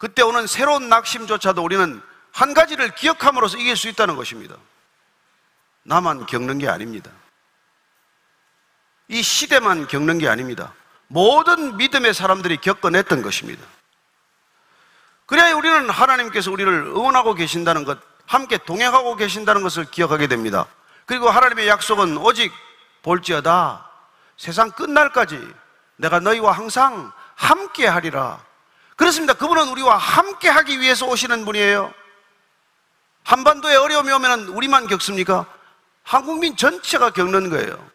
그때 0.00 0.22
오는 0.22 0.46
새로운 0.46 0.88
낙심조차도 0.88 1.62
우리는 1.62 2.00
한 2.32 2.54
가지를 2.54 2.94
기억함으로써 2.94 3.58
이길 3.58 3.76
수 3.76 3.86
있다는 3.86 4.16
것입니다. 4.16 4.56
나만 5.82 6.24
겪는 6.24 6.56
게 6.56 6.68
아닙니다. 6.68 7.10
이 9.08 9.22
시대만 9.22 9.86
겪는 9.86 10.16
게 10.16 10.26
아닙니다. 10.26 10.72
모든 11.06 11.76
믿음의 11.76 12.14
사람들이 12.14 12.56
겪어냈던 12.56 13.20
것입니다. 13.20 13.62
그래야 15.26 15.54
우리는 15.54 15.90
하나님께서 15.90 16.50
우리를 16.50 16.72
응원하고 16.72 17.34
계신다는 17.34 17.84
것, 17.84 17.98
함께 18.24 18.56
동행하고 18.56 19.16
계신다는 19.16 19.62
것을 19.62 19.84
기억하게 19.84 20.28
됩니다. 20.28 20.64
그리고 21.04 21.28
하나님의 21.28 21.68
약속은 21.68 22.16
오직 22.16 22.50
볼지어다 23.02 23.86
세상 24.38 24.70
끝날까지 24.70 25.46
내가 25.96 26.20
너희와 26.20 26.52
항상 26.52 27.12
함께 27.34 27.86
하리라. 27.86 28.49
그렇습니다. 29.00 29.32
그분은 29.32 29.68
우리와 29.68 29.96
함께 29.96 30.50
하기 30.50 30.78
위해서 30.78 31.06
오시는 31.06 31.46
분이에요. 31.46 31.90
한반도에 33.24 33.74
어려움이 33.74 34.12
오면 34.12 34.48
우리만 34.48 34.88
겪습니까? 34.88 35.46
한국민 36.02 36.54
전체가 36.54 37.08
겪는 37.08 37.48
거예요. 37.48 37.90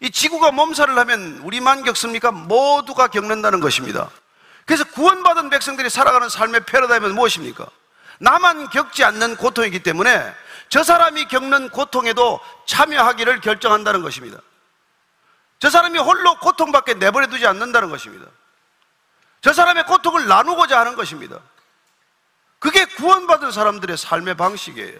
이 0.00 0.10
지구가 0.10 0.52
몸살을 0.52 0.96
하면 1.00 1.40
우리만 1.44 1.84
겪습니까? 1.84 2.30
모두가 2.30 3.08
겪는다는 3.08 3.60
것입니다. 3.60 4.08
그래서 4.64 4.84
구원받은 4.84 5.50
백성들이 5.50 5.90
살아가는 5.90 6.30
삶의 6.30 6.64
패러다임은 6.64 7.14
무엇입니까? 7.14 7.66
나만 8.18 8.70
겪지 8.70 9.04
않는 9.04 9.36
고통이기 9.36 9.82
때문에 9.82 10.34
저 10.70 10.82
사람이 10.82 11.26
겪는 11.26 11.68
고통에도 11.68 12.40
참여하기를 12.64 13.42
결정한다는 13.42 14.00
것입니다. 14.00 14.38
저 15.58 15.68
사람이 15.68 15.98
홀로 15.98 16.38
고통밖에 16.38 16.94
내버려 16.94 17.26
두지 17.26 17.46
않는다는 17.46 17.90
것입니다. 17.90 18.28
저 19.40 19.52
사람의 19.52 19.84
고통을 19.86 20.26
나누고자 20.26 20.78
하는 20.80 20.96
것입니다. 20.96 21.38
그게 22.58 22.84
구원받은 22.86 23.52
사람들의 23.52 23.96
삶의 23.96 24.36
방식이에요. 24.36 24.98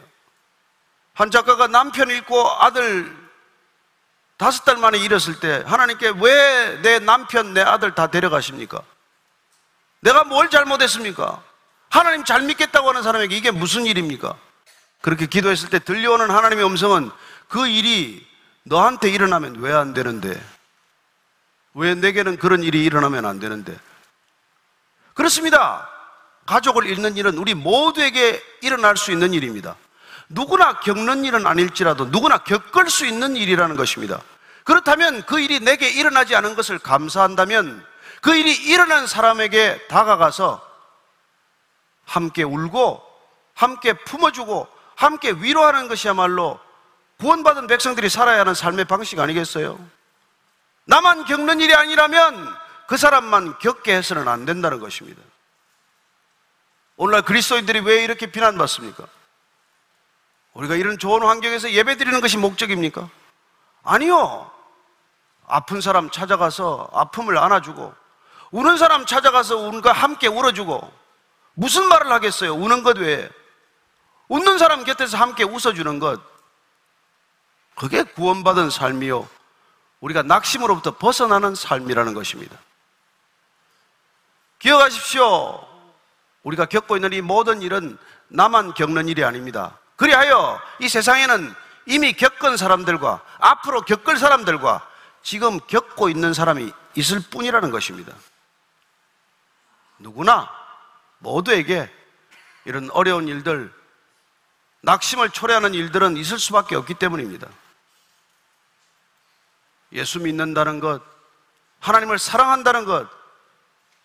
한 1.15 1.31
작가가 1.31 1.67
남편 1.67 2.09
잃고 2.11 2.49
아들 2.63 3.17
다섯 4.37 4.65
달 4.65 4.77
만에 4.77 4.99
잃었을 4.99 5.41
때 5.41 5.65
하나님께 5.67 6.13
왜 6.21 6.81
내 6.83 7.01
남편, 7.01 7.55
내 7.55 7.61
아들 7.61 7.95
다 7.95 8.07
데려가십니까? 8.07 8.81
내가 10.01 10.23
뭘 10.23 10.49
잘못했습니까? 10.49 11.43
하나님 11.91 12.25
잘 12.25 12.43
믿겠다고 12.43 12.89
하는 12.91 13.03
사람에게 13.03 13.37
이게 13.37 13.51
무슨 13.51 13.85
일입니까? 13.85 14.37
그렇게 15.01 15.27
기도했을 15.27 15.71
때 15.71 15.81
들려오는 15.81 16.31
하나님의 16.31 16.65
음성은 16.67 17.11
그 17.49 17.67
일이 17.67 18.25
너한테 18.63 19.11
일어나면 19.11 19.57
왜 19.57 19.73
안 19.73 19.93
되는데? 19.95 20.41
왜 21.75 21.95
내게는 21.97 22.37
그런 22.37 22.63
일이 22.63 22.85
일어나면 22.85 23.25
안 23.25 23.41
되는데? 23.41 23.77
그렇습니다. 25.19 25.89
가족을 26.47 26.87
잃는 26.87 27.17
일은 27.17 27.39
우리 27.39 27.53
모두에게 27.53 28.41
일어날 28.61 28.97
수 28.97 29.11
있는 29.11 29.35
일입니다. 29.35 29.75
누구나 30.29 30.79
겪는 30.79 31.25
일은 31.25 31.45
아닐지라도 31.45 32.05
누구나 32.05 32.39
겪을 32.39 32.89
수 32.89 33.05
있는 33.05 33.35
일이라는 33.35 33.75
것입니다. 33.75 34.21
그렇다면 34.63 35.23
그 35.23 35.41
일이 35.41 35.59
내게 35.59 35.91
일어나지 35.91 36.37
않은 36.37 36.55
것을 36.55 36.79
감사한다면 36.79 37.85
그 38.21 38.33
일이 38.37 38.55
일어난 38.55 39.09
사람에게 39.09 39.89
다가가서 39.89 40.65
함께 42.05 42.45
울고 42.45 43.03
함께 43.55 43.95
품어주고 43.95 44.69
함께 44.95 45.33
위로하는 45.33 45.89
것이야말로 45.89 46.61
구원받은 47.19 47.67
백성들이 47.67 48.09
살아야 48.09 48.39
하는 48.41 48.55
삶의 48.55 48.85
방식 48.85 49.19
아니겠어요? 49.19 49.85
나만 50.85 51.25
겪는 51.25 51.61
일이 51.61 51.75
아니라면 51.75 52.68
그 52.89 52.97
사람만 52.97 53.59
겪게 53.59 53.95
해서는 53.95 54.29
안 54.29 54.47
된다는 54.47 54.81
것입니다. 54.81 55.21
오늘날 56.97 57.21
그리스도인들이 57.21 57.81
왜 57.81 58.03
이렇게 58.03 58.33
비난받습니까? 58.33 59.05
우리가 60.55 60.75
이런 60.75 60.99
좋은 60.99 61.23
환경에서 61.23 61.71
예배 61.73 61.99
드리는 61.99 62.19
것이 62.23 62.39
목적입니까? 62.39 63.11
아니요. 63.83 64.51
아픈 65.47 65.83
사람 65.83 66.09
찾아가서 66.09 66.89
아픔을 66.95 67.37
안아주고 67.37 67.93
우는 68.53 68.79
사람 68.79 69.05
찾아가서 69.05 69.59
우는과 69.59 69.93
함께 69.93 70.27
울어주고 70.27 70.91
무슨 71.53 71.89
말을 71.89 72.11
하겠어요? 72.11 72.55
우는 72.55 72.83
것 72.83 72.97
외에 72.97 73.29
웃는 74.29 74.57
사람 74.57 74.85
곁에서 74.85 75.19
함께 75.19 75.45
웃어주는 75.45 75.99
것 75.99 76.23
그게 77.75 78.03
구원받은 78.03 78.71
삶이요 78.71 79.29
우리가 80.01 80.23
낙심으로부터 80.23 80.97
벗어나는 80.97 81.55
삶이라는 81.55 82.15
것입니다 82.15 82.57
기억하십시오 84.59 85.67
우리가 86.43 86.67
겪고 86.67 86.97
있는 86.97 87.13
이 87.13 87.21
모든 87.21 87.63
일은 87.63 87.99
나만 88.29 88.75
겪는 88.75 89.09
일이 89.09 89.25
아닙니다 89.25 89.79
그리하여 89.97 90.61
이 90.81 90.89
세상에는 90.89 91.55
이미 91.87 92.13
겪은 92.13 92.57
사람들과 92.57 93.23
앞으로 93.39 93.83
겪을 93.83 94.19
사람들과 94.19 94.87
지금 95.23 95.59
겪고 95.59 96.09
있는 96.09 96.33
사람이 96.33 96.73
있을 96.95 97.21
뿐이라는 97.31 97.71
것입니다. 97.71 98.15
누구나 99.99 100.51
모두에게 101.19 101.91
이런 102.65 102.91
어려운 102.91 103.27
일들, 103.27 103.73
낙심을 104.83 105.31
초래하는 105.31 105.75
일들은 105.75 106.17
있을 106.17 106.39
수밖에 106.39 106.77
없기 106.77 106.95
때문입니다. 106.95 107.49
예수 109.93 110.21
믿는다는 110.21 110.81
것, 110.81 111.03
하나님을 111.81 112.19
사랑한다는 112.19 112.85
것, 112.85 113.09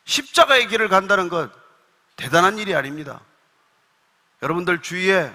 십자가의 0.05 0.67
길을 0.67 0.89
간다는 0.89 1.29
것, 1.29 1.51
대단한 2.15 2.57
일이 2.57 2.75
아닙니다. 2.75 3.21
여러분들 4.41 4.81
주위에 4.81 5.33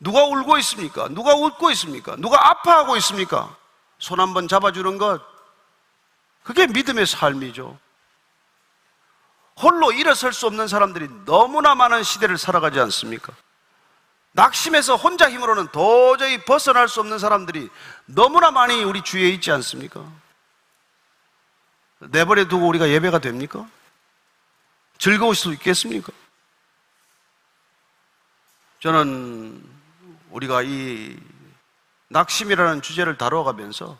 누가 0.00 0.24
울고 0.24 0.58
있습니까? 0.58 1.08
누가 1.08 1.34
웃고 1.34 1.70
있습니까? 1.72 2.16
누가 2.16 2.50
아파하고 2.50 2.96
있습니까? 2.96 3.56
손 3.98 4.20
한번 4.20 4.48
잡아주는 4.48 4.98
것, 4.98 5.22
그게 6.42 6.66
믿음의 6.66 7.06
삶이죠. 7.06 7.78
홀로 9.60 9.92
일어설 9.92 10.32
수 10.32 10.46
없는 10.46 10.66
사람들이 10.66 11.08
너무나 11.24 11.74
많은 11.74 12.02
시대를 12.02 12.38
살아가지 12.38 12.80
않습니까? 12.80 13.32
낙심해서 14.32 14.96
혼자 14.96 15.30
힘으로는 15.30 15.68
도저히 15.68 16.38
벗어날 16.44 16.88
수 16.88 17.00
없는 17.00 17.18
사람들이 17.18 17.68
너무나 18.06 18.50
많이 18.50 18.82
우리 18.82 19.02
주위에 19.02 19.28
있지 19.28 19.50
않습니까? 19.52 20.04
내버려 22.10 22.48
두고 22.48 22.66
우리가 22.66 22.88
예배가 22.88 23.18
됩니까? 23.20 23.68
즐거울 24.98 25.34
수 25.34 25.52
있겠습니까? 25.52 26.12
저는 28.80 29.62
우리가 30.30 30.62
이 30.62 31.16
낙심이라는 32.08 32.82
주제를 32.82 33.16
다뤄가면서 33.16 33.98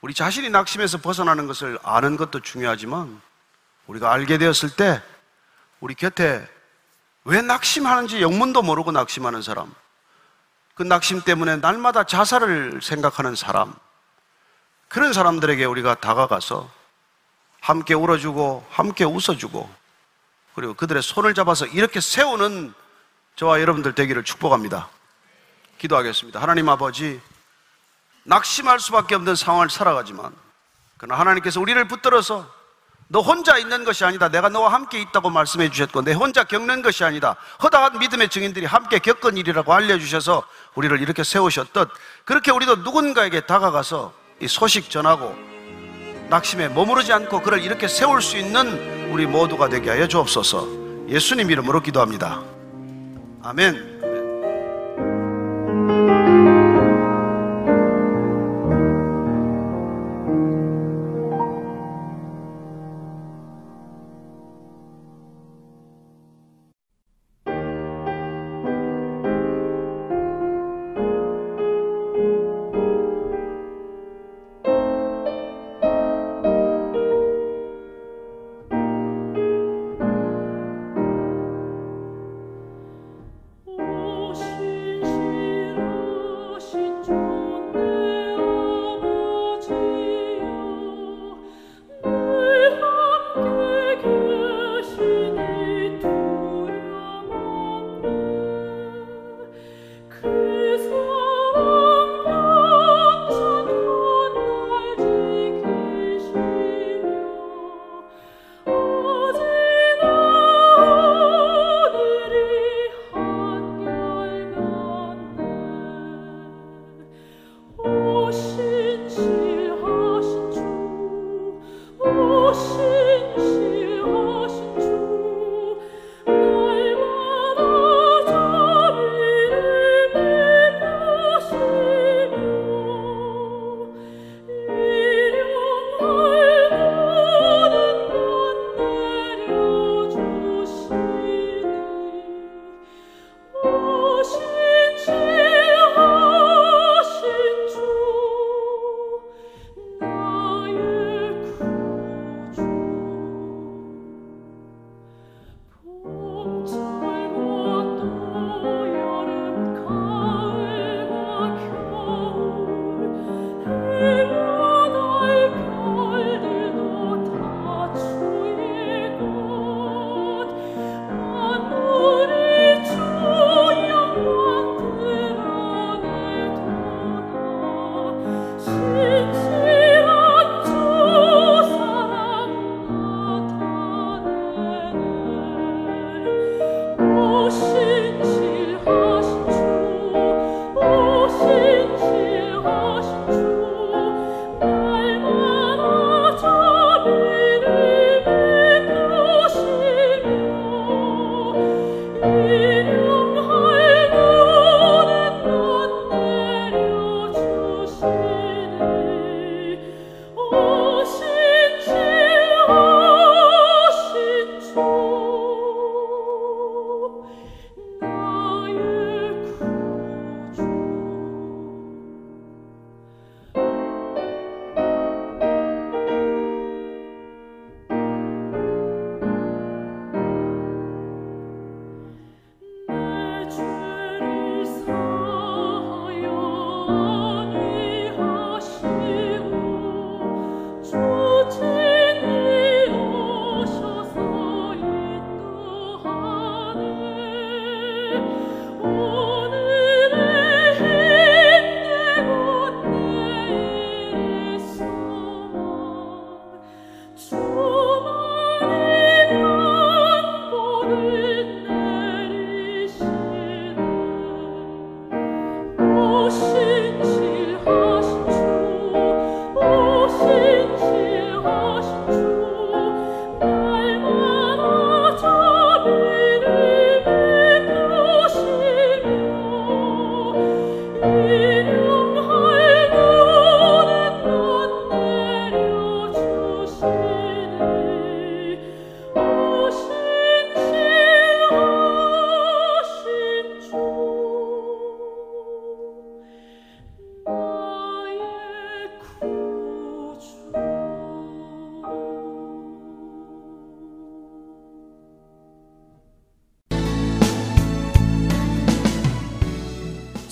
우리 0.00 0.14
자신이 0.14 0.50
낙심에서 0.50 0.98
벗어나는 0.98 1.46
것을 1.46 1.78
아는 1.82 2.16
것도 2.16 2.40
중요하지만 2.40 3.20
우리가 3.86 4.12
알게 4.12 4.38
되었을 4.38 4.76
때 4.76 5.02
우리 5.80 5.94
곁에 5.94 6.46
왜 7.24 7.42
낙심하는지 7.42 8.22
영문도 8.22 8.62
모르고 8.62 8.92
낙심하는 8.92 9.42
사람, 9.42 9.74
그 10.74 10.82
낙심 10.82 11.22
때문에 11.22 11.56
날마다 11.56 12.04
자살을 12.04 12.80
생각하는 12.82 13.34
사람, 13.34 13.74
그런 14.88 15.12
사람들에게 15.12 15.64
우리가 15.64 15.96
다가가서 15.96 16.77
함께 17.68 17.92
울어주고 17.92 18.66
함께 18.70 19.04
웃어주고 19.04 19.68
그리고 20.54 20.72
그들의 20.72 21.02
손을 21.02 21.34
잡아서 21.34 21.66
이렇게 21.66 22.00
세우는 22.00 22.72
저와 23.36 23.60
여러분들 23.60 23.94
되기를 23.94 24.24
축복합니다. 24.24 24.88
기도하겠습니다. 25.76 26.40
하나님 26.40 26.70
아버지, 26.70 27.20
낙심할 28.24 28.80
수밖에 28.80 29.14
없는 29.16 29.36
상황을 29.36 29.68
살아가지만, 29.68 30.34
그러나 30.96 31.20
하나님께서 31.20 31.60
우리를 31.60 31.86
붙들어서 31.88 32.50
너 33.08 33.20
혼자 33.20 33.58
있는 33.58 33.84
것이 33.84 34.02
아니다. 34.02 34.30
내가 34.30 34.48
너와 34.48 34.72
함께 34.72 34.98
있다고 35.02 35.28
말씀해 35.28 35.70
주셨고, 35.70 36.02
내 36.02 36.14
혼자 36.14 36.44
겪는 36.44 36.80
것이 36.80 37.04
아니다. 37.04 37.36
허다한 37.62 37.98
믿음의 37.98 38.30
증인들이 38.30 38.64
함께 38.64 38.98
겪은 38.98 39.36
일이라고 39.36 39.72
알려주셔서 39.74 40.42
우리를 40.74 41.00
이렇게 41.02 41.22
세우셨듯, 41.22 41.90
그렇게 42.24 42.50
우리도 42.50 42.76
누군가에게 42.76 43.42
다가가서 43.42 44.14
이 44.40 44.48
소식 44.48 44.90
전하고, 44.90 45.57
낙심에 46.30 46.68
머무르지 46.68 47.12
않고 47.12 47.40
그를 47.40 47.62
이렇게 47.62 47.88
세울 47.88 48.20
수 48.20 48.36
있는 48.36 49.10
우리 49.10 49.26
모두가 49.26 49.68
되게 49.68 49.90
하여 49.90 50.06
주옵소서. 50.06 51.08
예수님 51.08 51.50
이름으로 51.50 51.80
기도합니다. 51.80 52.42
아멘. 53.42 53.87